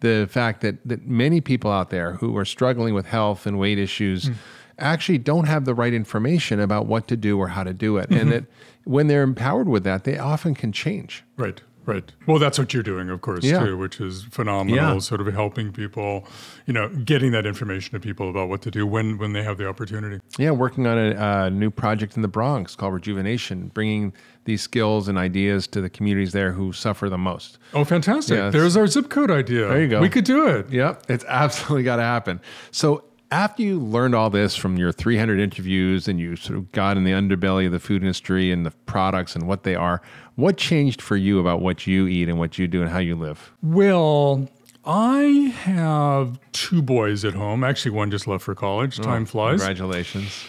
[0.00, 3.78] the fact that that many people out there who are struggling with health and weight
[3.78, 4.34] issues mm.
[4.78, 8.10] actually don't have the right information about what to do or how to do it.
[8.10, 8.30] And mm-hmm.
[8.30, 8.44] that
[8.84, 11.24] when they're empowered with that, they often can change.
[11.36, 12.12] Right, right.
[12.26, 13.64] Well, that's what you're doing, of course, Yeah.
[13.64, 14.76] too, which is phenomenal.
[14.94, 14.98] Yeah.
[14.98, 16.26] Sort of helping people,
[16.66, 19.58] you know, getting that information to people about what to do when when they have
[19.58, 20.20] the opportunity.
[20.38, 24.12] Yeah, working on a, uh new project in the Bronx called Rejuvenation, bringing
[24.44, 27.58] these skills and ideas to the communities there who suffer the most.
[27.74, 28.52] Oh, fantastic!
[28.52, 29.68] There's our zip code idea.
[29.68, 30.00] There you go.
[30.00, 30.70] We could do it.
[30.70, 32.40] Yep, it's absolutely got to happen.
[32.70, 36.96] So, after you learned all this from your 300 interviews and you sort of got
[36.96, 40.02] in the underbelly of the food industry and the products and what they are,
[40.40, 43.14] what changed for you about what you eat and what you do and how you
[43.14, 43.52] live?
[43.62, 44.48] Well,
[44.84, 47.64] I have two boys at home.
[47.64, 48.98] Actually, one just left for college.
[48.98, 49.60] Time flies.
[49.60, 50.44] Congratulations.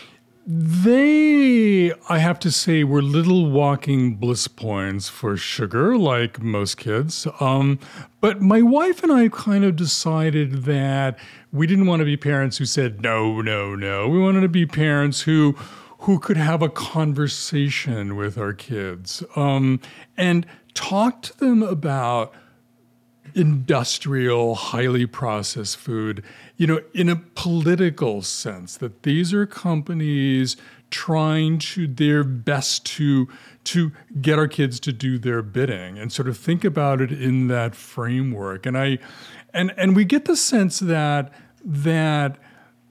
[0.48, 7.28] They, I have to say, were little walking bliss points for sugar, like most kids.
[7.40, 7.78] Um,
[8.22, 11.20] but my wife and I kind of decided that
[11.52, 14.08] we didn't want to be parents who said no, no, no.
[14.10, 15.56] We wanted to be parents who
[16.02, 19.80] who could have a conversation with our kids um,
[20.18, 22.34] and talk to them about
[23.36, 26.24] industrial, highly processed food,
[26.58, 30.58] you know, in a political sense, that these are companies
[30.90, 33.28] trying to their best to
[33.64, 37.48] to get our kids to do their bidding and sort of think about it in
[37.48, 38.66] that framework.
[38.66, 38.98] And I
[39.54, 41.32] and and we get the sense that
[41.64, 42.38] that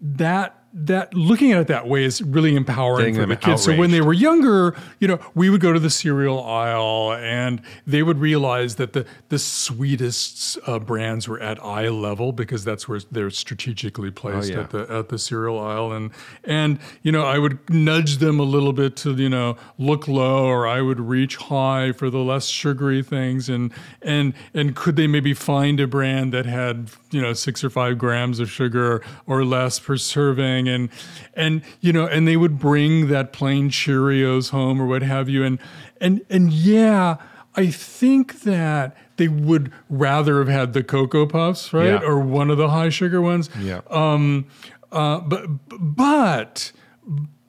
[0.00, 3.64] that that looking at it that way is really empowering Getting for the kids.
[3.64, 7.60] So when they were younger, you know, we would go to the cereal aisle and
[7.86, 12.88] they would realize that the the sweetest uh, brands were at eye level because that's
[12.88, 14.60] where they're strategically placed yeah.
[14.60, 16.12] at the at the cereal aisle and
[16.44, 20.46] and you know I would nudge them a little bit to you know look low
[20.46, 25.08] or I would reach high for the less sugary things and and and could they
[25.08, 29.44] maybe find a brand that had you know six or five grams of sugar or
[29.44, 30.88] less per serving and
[31.34, 35.44] and you know and they would bring that plain Cheerios home or what have you
[35.44, 35.58] and
[36.00, 37.16] and and yeah
[37.56, 41.88] I think that they would rather have had the Cocoa Puffs, right?
[41.88, 42.02] Yeah.
[42.02, 43.50] Or one of the high sugar ones.
[43.58, 43.80] Yeah.
[43.90, 44.46] Um,
[44.92, 46.72] uh, but but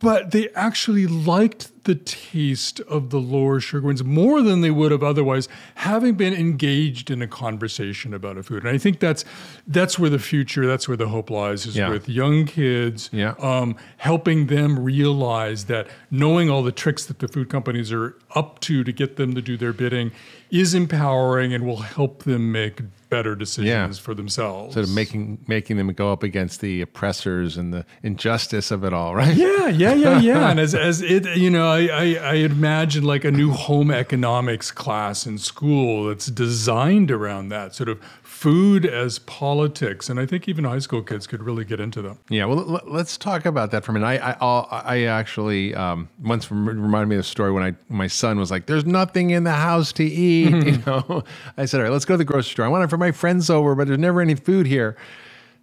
[0.01, 4.91] but they actually liked the taste of the lower sugar ones more than they would
[4.91, 8.63] have otherwise, having been engaged in a conversation about a food.
[8.63, 9.25] And I think that's
[9.67, 11.89] that's where the future, that's where the hope lies, is Yeah.
[11.89, 13.33] with young kids, Yeah.
[13.39, 18.59] um, helping them realize that knowing all the tricks that the food companies are up
[18.61, 20.11] to to get them to do their bidding
[20.51, 22.81] is empowering and will help them make
[23.11, 24.73] better decisions for themselves.
[24.73, 28.93] Sort of making making them go up against the oppressors and the injustice of it
[28.93, 29.35] all, right?
[29.35, 30.49] Yeah, yeah, yeah, yeah.
[30.49, 34.71] and as, as it, you know, I, I, I imagine like a new home economics
[34.71, 38.01] class in school that's designed around that sort of
[38.41, 40.09] food as politics.
[40.09, 42.17] And I think even high school kids could really get into them.
[42.27, 44.07] Yeah, well, l- let's talk about that for a minute.
[44.07, 44.67] I I, I'll-
[45.07, 48.85] actually um, once reminded me of the story when I my son was like, "There's
[48.85, 51.23] nothing in the house to eat." you know,
[51.55, 52.65] I said, "All right, let's go to the grocery store.
[52.65, 54.97] I want it for my friends over, but there's never any food here."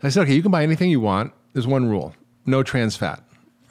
[0.03, 1.33] I said, "Okay, you can buy anything you want.
[1.55, 2.15] There's one rule:
[2.47, 3.23] no trans fat."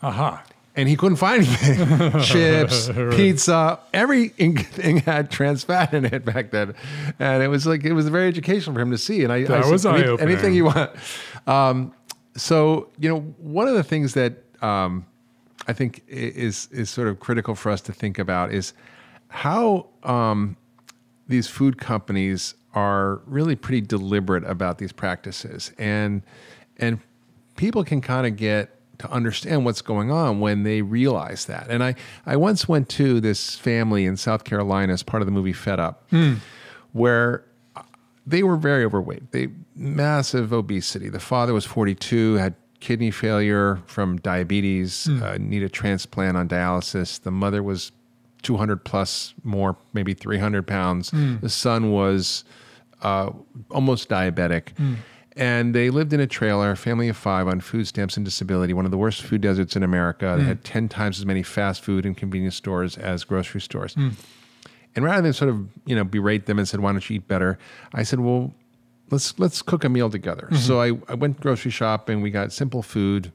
[0.03, 0.43] Aha.
[0.77, 2.21] And he couldn't find anything.
[2.21, 6.75] Chips, pizza, everything had trans fat in it back then,
[7.19, 9.23] and it was like it was very educational for him to see.
[9.23, 10.91] And I, That I was "Any- anything you want.
[11.47, 11.93] Um,
[12.37, 15.05] so you know, one of the things that um,
[15.67, 18.73] I think is is sort of critical for us to think about is
[19.29, 20.55] how um,
[21.27, 26.21] these food companies are really pretty deliberate about these practices and
[26.77, 26.99] and
[27.55, 31.83] people can kind of get to understand what's going on when they realize that and
[31.83, 31.93] i
[32.25, 35.79] i once went to this family in south carolina as part of the movie fed
[35.79, 36.35] up hmm.
[36.93, 37.43] where
[37.75, 37.81] uh,
[38.27, 39.31] they were very overweight.
[39.31, 41.07] They massive obesity.
[41.07, 45.23] The father was 42, had kidney failure from diabetes, hmm.
[45.23, 47.21] uh, needed transplant on dialysis.
[47.21, 47.93] The mother was
[48.43, 51.09] 200 plus more, maybe 300 pounds.
[51.11, 51.37] Hmm.
[51.39, 52.43] The son was
[53.01, 53.31] uh,
[53.71, 54.77] almost diabetic.
[55.37, 58.73] And they lived in a trailer, a family of five, on food stamps and disability,
[58.73, 60.33] one of the worst food deserts in America.
[60.35, 60.47] They hmm.
[60.47, 63.93] had 10 times as many fast food and convenience stores as grocery stores.
[63.93, 64.09] Hmm.
[64.95, 67.27] And rather than sort of you know berate them and said, "Why don't you eat
[67.27, 67.59] better?"
[67.93, 68.55] I said, "Well,
[69.11, 70.55] let's let's cook a meal together." Hmm.
[70.55, 72.21] So I, I went grocery shopping.
[72.21, 73.31] We got simple food.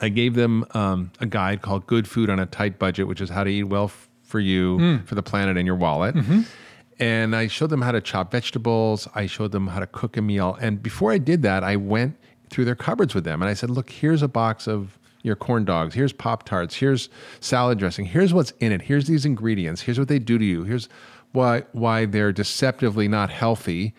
[0.00, 3.28] I gave them um, a guide called "Good Food on a Tight Budget," which is
[3.28, 6.14] how to eat well f- for you, for the planet, and your wallet.
[6.14, 6.40] Mm-hmm.
[6.98, 9.08] And I showed them how to chop vegetables.
[9.14, 10.56] I showed them how to cook a meal.
[10.60, 12.16] And before I did that, I went
[12.50, 15.64] through their cupboards with them and I said, "Look, here's a box of your corn
[15.64, 15.94] dogs.
[15.94, 16.74] Here's Pop Tarts.
[16.74, 17.08] Here's
[17.40, 18.04] salad dressing.
[18.04, 18.82] Here's what's in it.
[18.82, 19.82] Here's these ingredients.
[19.82, 20.64] Here's what they do to you.
[20.64, 20.88] Here's
[21.32, 23.94] why why they're deceptively not healthy.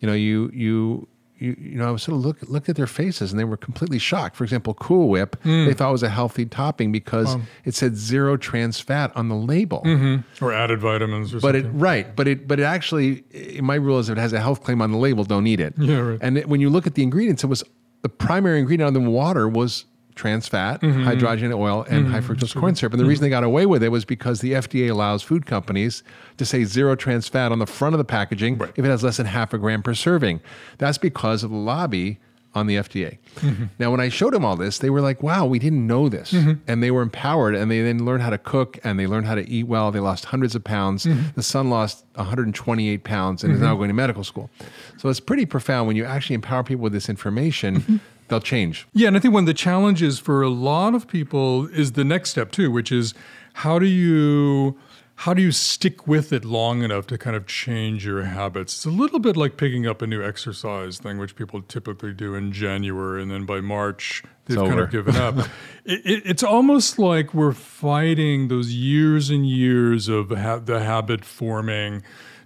[0.00, 2.86] You know, you you you, you know, I was sort of look looked at their
[2.86, 4.36] faces and they were completely shocked.
[4.36, 5.66] For example, Cool Whip, hmm.
[5.66, 9.82] they thought was a healthy topping because it said zero trans fat on the label.
[9.84, 10.44] Mm-hmm.
[10.44, 11.80] Or added vitamins or But it something.
[11.80, 13.24] right, but it but it actually
[13.60, 15.74] my rule is if it has a health claim on the label, don't eat it.
[15.78, 16.18] Yeah, right.
[16.20, 17.62] And it, when you look at the ingredients, it was
[18.02, 19.84] the primary ingredient other than water was
[20.18, 21.06] trans fat, Mm-hmm.
[21.08, 22.92] hydrogenated oil, and high fructose corn syrup.
[22.92, 26.02] And the reason they got away with it was because the FDA allows food companies
[26.36, 29.16] to say zero trans fat on the front of the packaging if it has less
[29.16, 30.40] than half a gram per serving.
[30.78, 32.18] That's because of the lobby
[32.54, 33.18] on the FDA.
[33.36, 33.64] Mm-hmm.
[33.78, 36.32] Now, when I showed them all this, they were like, wow, we didn't know this.
[36.32, 36.52] Mm-hmm.
[36.66, 39.34] And they were empowered and they then learned how to cook and they learned how
[39.36, 39.92] to eat well.
[39.92, 41.04] They lost hundreds of pounds.
[41.04, 41.28] Mm-hmm.
[41.36, 44.50] The son lost 128 pounds and is now going to medical school.
[44.96, 47.96] So it's pretty profound when you actually empower people with this information, Mm-hmm.
[48.28, 48.86] They'll change.
[48.92, 52.04] Yeah, and I think one of the challenges for a lot of people is the
[52.04, 53.14] next step too, which is
[53.54, 54.78] how do you
[55.22, 58.76] how do you stick with it long enough to kind of change your habits?
[58.76, 62.36] It's a little bit like picking up a new exercise thing, which people typically do
[62.36, 64.84] in January, and then by March they've kind over.
[64.84, 65.36] of given up.
[65.84, 71.24] it, it, it's almost like we're fighting those years and years of ha- the habit
[71.24, 72.04] forming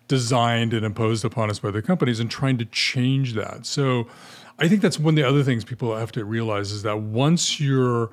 [0.09, 3.67] designed and imposed upon us by the companies and trying to change that.
[3.67, 4.07] So
[4.63, 7.59] I think that's one of the other things people have to realize is that once
[7.59, 8.11] you're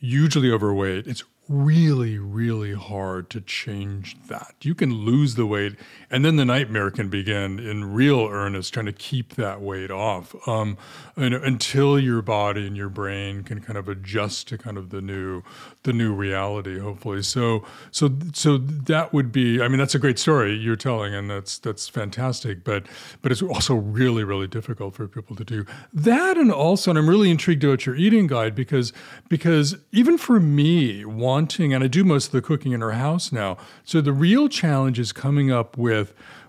[0.00, 4.54] hugely overweight, it's really, really hard to change that.
[4.62, 5.76] You can lose the weight,
[6.12, 10.36] and then the nightmare can begin in real earnest, trying to keep that weight off
[10.46, 10.76] um,
[11.16, 15.00] and, until your body and your brain can kind of adjust to kind of the
[15.00, 15.42] new,
[15.84, 16.78] the new reality.
[16.78, 19.62] Hopefully, so so so that would be.
[19.62, 22.62] I mean, that's a great story you're telling, and that's that's fantastic.
[22.62, 22.84] But
[23.22, 27.08] but it's also really, really difficult for people to do that, and also, and I'm
[27.08, 28.92] really intrigued about your eating guide because
[29.30, 33.32] because even for me, wanting, and I do most of the cooking in our house
[33.32, 33.56] now.
[33.82, 36.01] So the real challenge is coming up with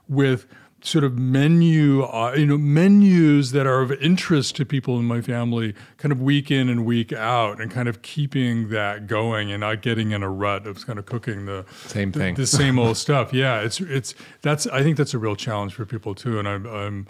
[0.08, 0.46] with
[0.86, 5.22] sort of menu, uh, you know, menus that are of interest to people in my
[5.22, 9.62] family, kind of week in and week out, and kind of keeping that going and
[9.62, 12.36] not getting in a rut of kind of cooking the Same the- thing.
[12.36, 13.32] the same old stuff.
[13.34, 16.66] Yeah, it's it's that's I think that's a real challenge for people too, and I'm
[16.66, 17.08] I'm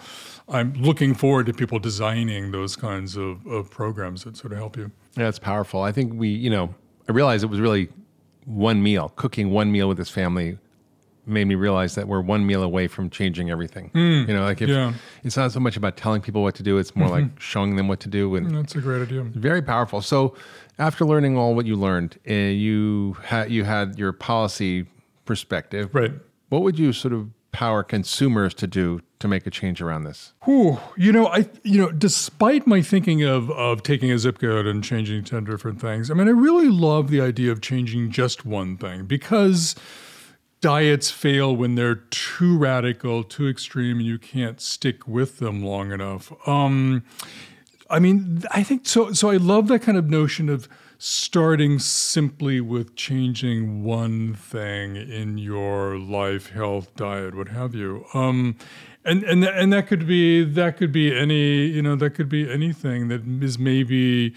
[0.47, 4.77] I'm looking forward to people designing those kinds of, of programs that sort of help
[4.77, 4.91] you.
[5.17, 5.81] Yeah, it's powerful.
[5.81, 6.75] I think we, you know,
[7.09, 7.89] I realized it was really
[8.45, 9.09] one meal.
[9.15, 10.59] Cooking one meal with this family
[11.25, 13.89] made me realize that we're one meal away from changing everything.
[13.89, 14.25] Hmm.
[14.27, 14.93] you know, like if yeah.
[15.23, 17.37] it's not so much about telling people what to do, it's more like mm-hmm.
[17.37, 19.23] showing them what to do and mm, That's a great idea.
[19.23, 20.01] very powerful.
[20.01, 20.35] So,
[20.79, 24.87] after learning all what you learned, uh, you had you had your policy
[25.25, 25.93] perspective.
[25.93, 26.11] Right.
[26.49, 30.33] What would you sort of power consumers to do to make a change around this?
[30.43, 34.67] Whew, you know, I you know, despite my thinking of of taking a zip code
[34.67, 38.45] and changing ten different things, I mean, I really love the idea of changing just
[38.45, 39.75] one thing because
[40.63, 45.91] diets fail when they're too radical, too extreme, and you can't stick with them long
[45.91, 46.31] enough.
[46.47, 47.03] Um,
[47.89, 49.11] I mean, I think so.
[49.11, 55.37] So I love that kind of notion of starting simply with changing one thing in
[55.37, 58.05] your life, health, diet, what have you.
[58.13, 58.55] Um,
[59.03, 62.49] and and and that could be that could be any you know that could be
[62.49, 64.33] anything that is maybe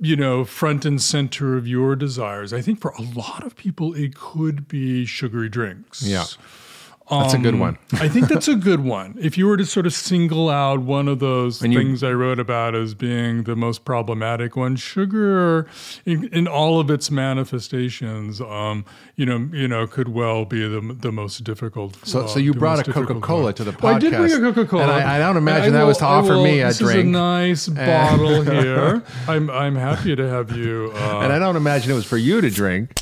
[0.00, 2.52] you know, front and center of your desires.
[2.52, 6.02] I think for a lot of people, it could be sugary drinks.
[6.02, 6.24] Yeah.
[7.10, 7.78] That's a good Um, one.
[7.94, 9.14] I think that's a good one.
[9.20, 12.38] If you were to sort of single out one of those you- things I wrote
[12.38, 15.66] about as being the most problematic one, sugar
[16.04, 18.84] in, in all of its manifestations, um,
[19.16, 21.96] you know, you know, could well be the, the most difficult.
[22.04, 23.82] So, uh, so you brought a Coca Cola to the podcast.
[23.82, 26.04] Well, I did bring a Coca Cola, and I, I don't imagine that was to
[26.04, 26.98] offer me a this drink.
[27.00, 29.02] is a nice bottle here.
[29.26, 30.92] I'm I'm happy to have you.
[30.94, 32.92] Uh, and I don't imagine it was for you to drink.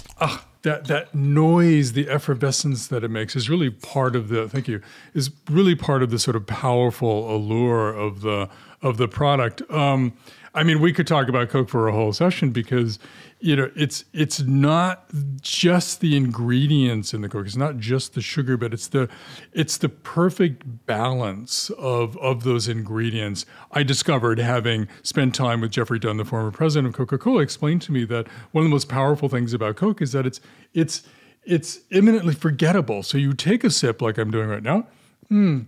[0.63, 4.49] That that noise, the effervescence that it makes, is really part of the.
[4.49, 4.81] Thank you.
[5.15, 8.49] Is really part of the sort of powerful allure of the
[8.83, 9.63] of the product.
[9.71, 10.13] Um,
[10.55, 12.99] I mean, we could talk about Coke for a whole session because
[13.47, 15.09] you know it's it's not
[15.40, 17.47] just the ingredients in the Coke.
[17.47, 19.09] It's not just the sugar, but it's the
[19.53, 23.47] it's the perfect balance of of those ingredients.
[23.70, 27.82] I discovered having spent time with Jeffrey Dunn, the former president of Coca Cola, explained
[27.82, 30.40] to me that one of the most powerful things about Coke is that it's
[30.74, 31.05] it's
[31.44, 33.05] it's imminently forgettable.
[33.05, 34.88] So you take a sip like I'm doing right now,
[35.28, 35.61] hmm.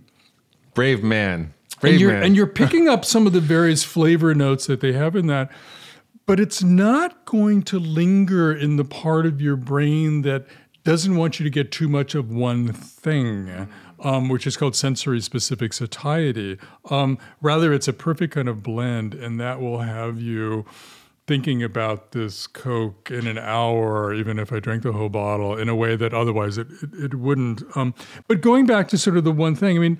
[0.73, 1.53] Brave man.
[1.79, 2.23] Brave and you're man.
[2.23, 5.49] and you're picking up some of the various flavor notes that they have in that,
[6.29, 10.45] but it's not going to linger in the part of your brain that
[10.83, 13.67] doesn't want you to get too much of one thing.
[14.01, 16.57] Um, which is called sensory specific satiety.
[16.89, 20.65] Um, rather, it's a perfect kind of blend, and that will have you
[21.27, 25.67] thinking about this Coke in an hour, even if I drank the whole bottle, in
[25.67, 27.61] a way that otherwise it, it, it wouldn't.
[27.75, 27.93] Um,
[28.27, 29.99] but going back to sort of the one thing, I mean,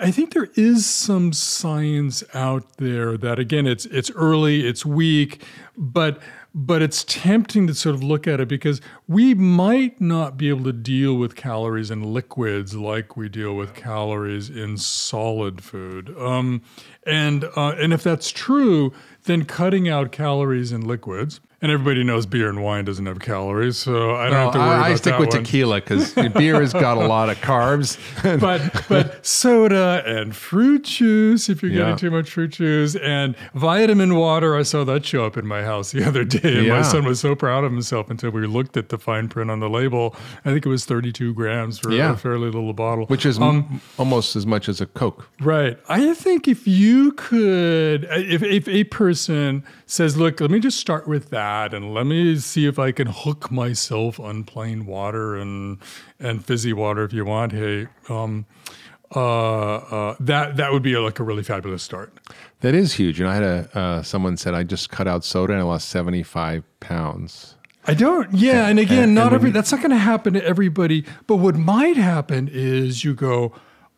[0.00, 5.44] I think there is some science out there that again it's it's early, it's weak,
[5.76, 6.20] but
[6.54, 10.64] but it's tempting to sort of look at it because we might not be able
[10.64, 16.14] to deal with calories in liquids like we deal with calories in solid food.
[16.18, 16.62] Um,
[17.06, 18.92] and uh, and if that's true,
[19.24, 21.40] then cutting out calories in liquids.
[21.60, 24.68] And everybody knows beer and wine doesn't have calories, so I don't have to worry
[24.68, 27.98] I, about I stick with one tequila because beer has got a lot of carbs.
[28.40, 31.78] but but soda and fruit juice if you're Yeah.
[31.78, 34.56] getting too much fruit juice and vitamin water.
[34.56, 36.78] I saw that show up in my house the other day, and Yeah.
[36.78, 39.60] my son was so proud of himself until we looked at the fine print on
[39.60, 40.16] the label.
[40.44, 42.14] I think it was 32 grams for Yeah.
[42.14, 45.28] a fairly little bottle, which is Um, m- almost as much as a Coke.
[45.40, 45.78] Right.
[45.88, 51.06] I think if you could, if, if a person says, look, let me just start
[51.06, 55.78] with that and let me see if I can hook myself on plain water and,
[56.18, 58.46] and fizzy water if you want, hey, um,
[59.14, 62.18] uh, uh, that, that would be like a really fabulous start.
[62.60, 63.20] That is huge.
[63.20, 65.88] And I had a uh, someone said I just cut out soda and I lost
[65.88, 67.56] seventy five pounds.
[67.84, 68.32] I don't.
[68.32, 69.50] Yeah, and again, and not when every.
[69.50, 71.04] That's not going to happen to everybody.
[71.26, 73.52] But what might happen is you go,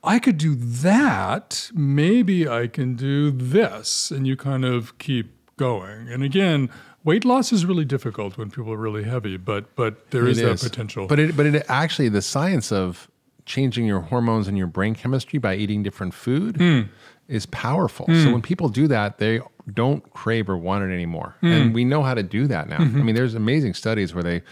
[0.04, 1.70] I could do that.
[1.74, 6.08] Maybe I can do this, and you kind of keep going.
[6.08, 6.68] And again,
[7.04, 10.44] weight loss is really difficult when people are really heavy, but but there is It
[10.44, 10.62] that is.
[10.64, 11.06] potential.
[11.06, 13.08] But it but it actually the science of
[13.46, 16.80] changing your hormones and your brain chemistry by eating different food Hmm.
[17.28, 18.06] is powerful.
[18.06, 19.40] So when people do that, they
[19.72, 21.36] don't crave or want it anymore.
[21.40, 21.46] Hmm.
[21.52, 22.78] And we know how to do that now.
[22.78, 23.00] Mm-hmm.
[23.00, 24.42] I mean, there's amazing studies where they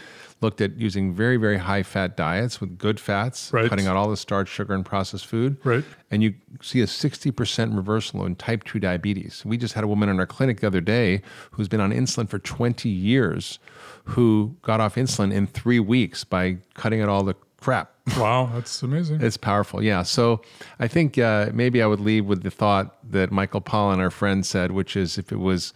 [0.42, 3.68] looked at using very, very high fat diets with good fats, Right.
[3.68, 5.56] cutting out all the starch, sugar, and processed food.
[5.64, 5.84] Right.
[6.10, 9.42] And you see a 60% reversal in type 2 diabetes.
[9.44, 11.22] We just had a woman in our clinic the other day
[11.52, 13.58] who's been on insulin for 20 years
[14.04, 17.92] who got off insulin in three weeks by cutting out all the crap.
[18.18, 19.20] wow, that's amazing.
[19.22, 19.80] It's powerful.
[19.80, 20.02] Yeah.
[20.02, 20.42] So
[20.80, 24.44] I think uh, maybe I would leave with the thought that Michael Pollan, our friend,
[24.44, 25.72] said, which is if it was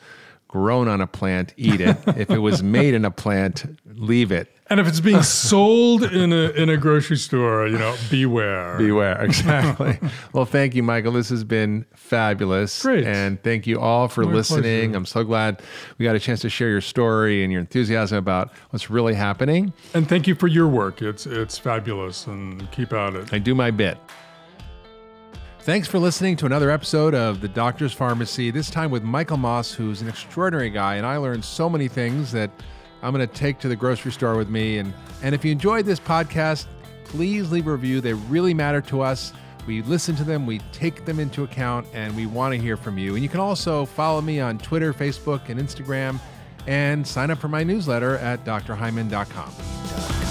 [0.49, 1.97] grown on a plant, eat it.
[2.17, 4.49] if it was made in a plant, leave it.
[4.69, 8.77] and if it's being sold in a in a grocery store, you know, beware.
[8.79, 9.21] Beware.
[9.27, 9.99] Exactly.
[10.33, 11.13] well, thank you, Michael.
[11.13, 12.83] This has been fabulous.
[12.83, 13.05] Great.
[13.05, 14.91] And thank you all for My listening.
[14.91, 14.97] pleasure.
[14.97, 15.61] I'm so glad
[15.99, 19.73] we got a chance to share your story and your enthusiasm about what's really happening.
[19.95, 21.03] And thank you for your work.
[21.03, 23.33] It's it's fabulous, and keep at it.
[23.33, 23.99] I do my bit.
[25.67, 29.73] Thanks for listening to another episode of The Doctor's Pharmacy, this time with Michael Moss,
[29.73, 30.95] who's an extraordinary guy.
[30.95, 32.53] And I learned so many things that
[33.03, 34.79] I'm going to take to the grocery store with me.
[34.79, 34.95] And,
[35.25, 36.67] and if you enjoyed this podcast,
[37.03, 38.01] please leave a review.
[38.01, 39.33] They really matter to us.
[39.67, 42.97] We listen to them, we take them into account, and we want to hear from
[42.97, 43.15] you.
[43.15, 46.21] And you can also follow me on Twitter, Facebook, and Instagram,
[46.69, 50.26] and sign up for my newsletter at drhyman.com.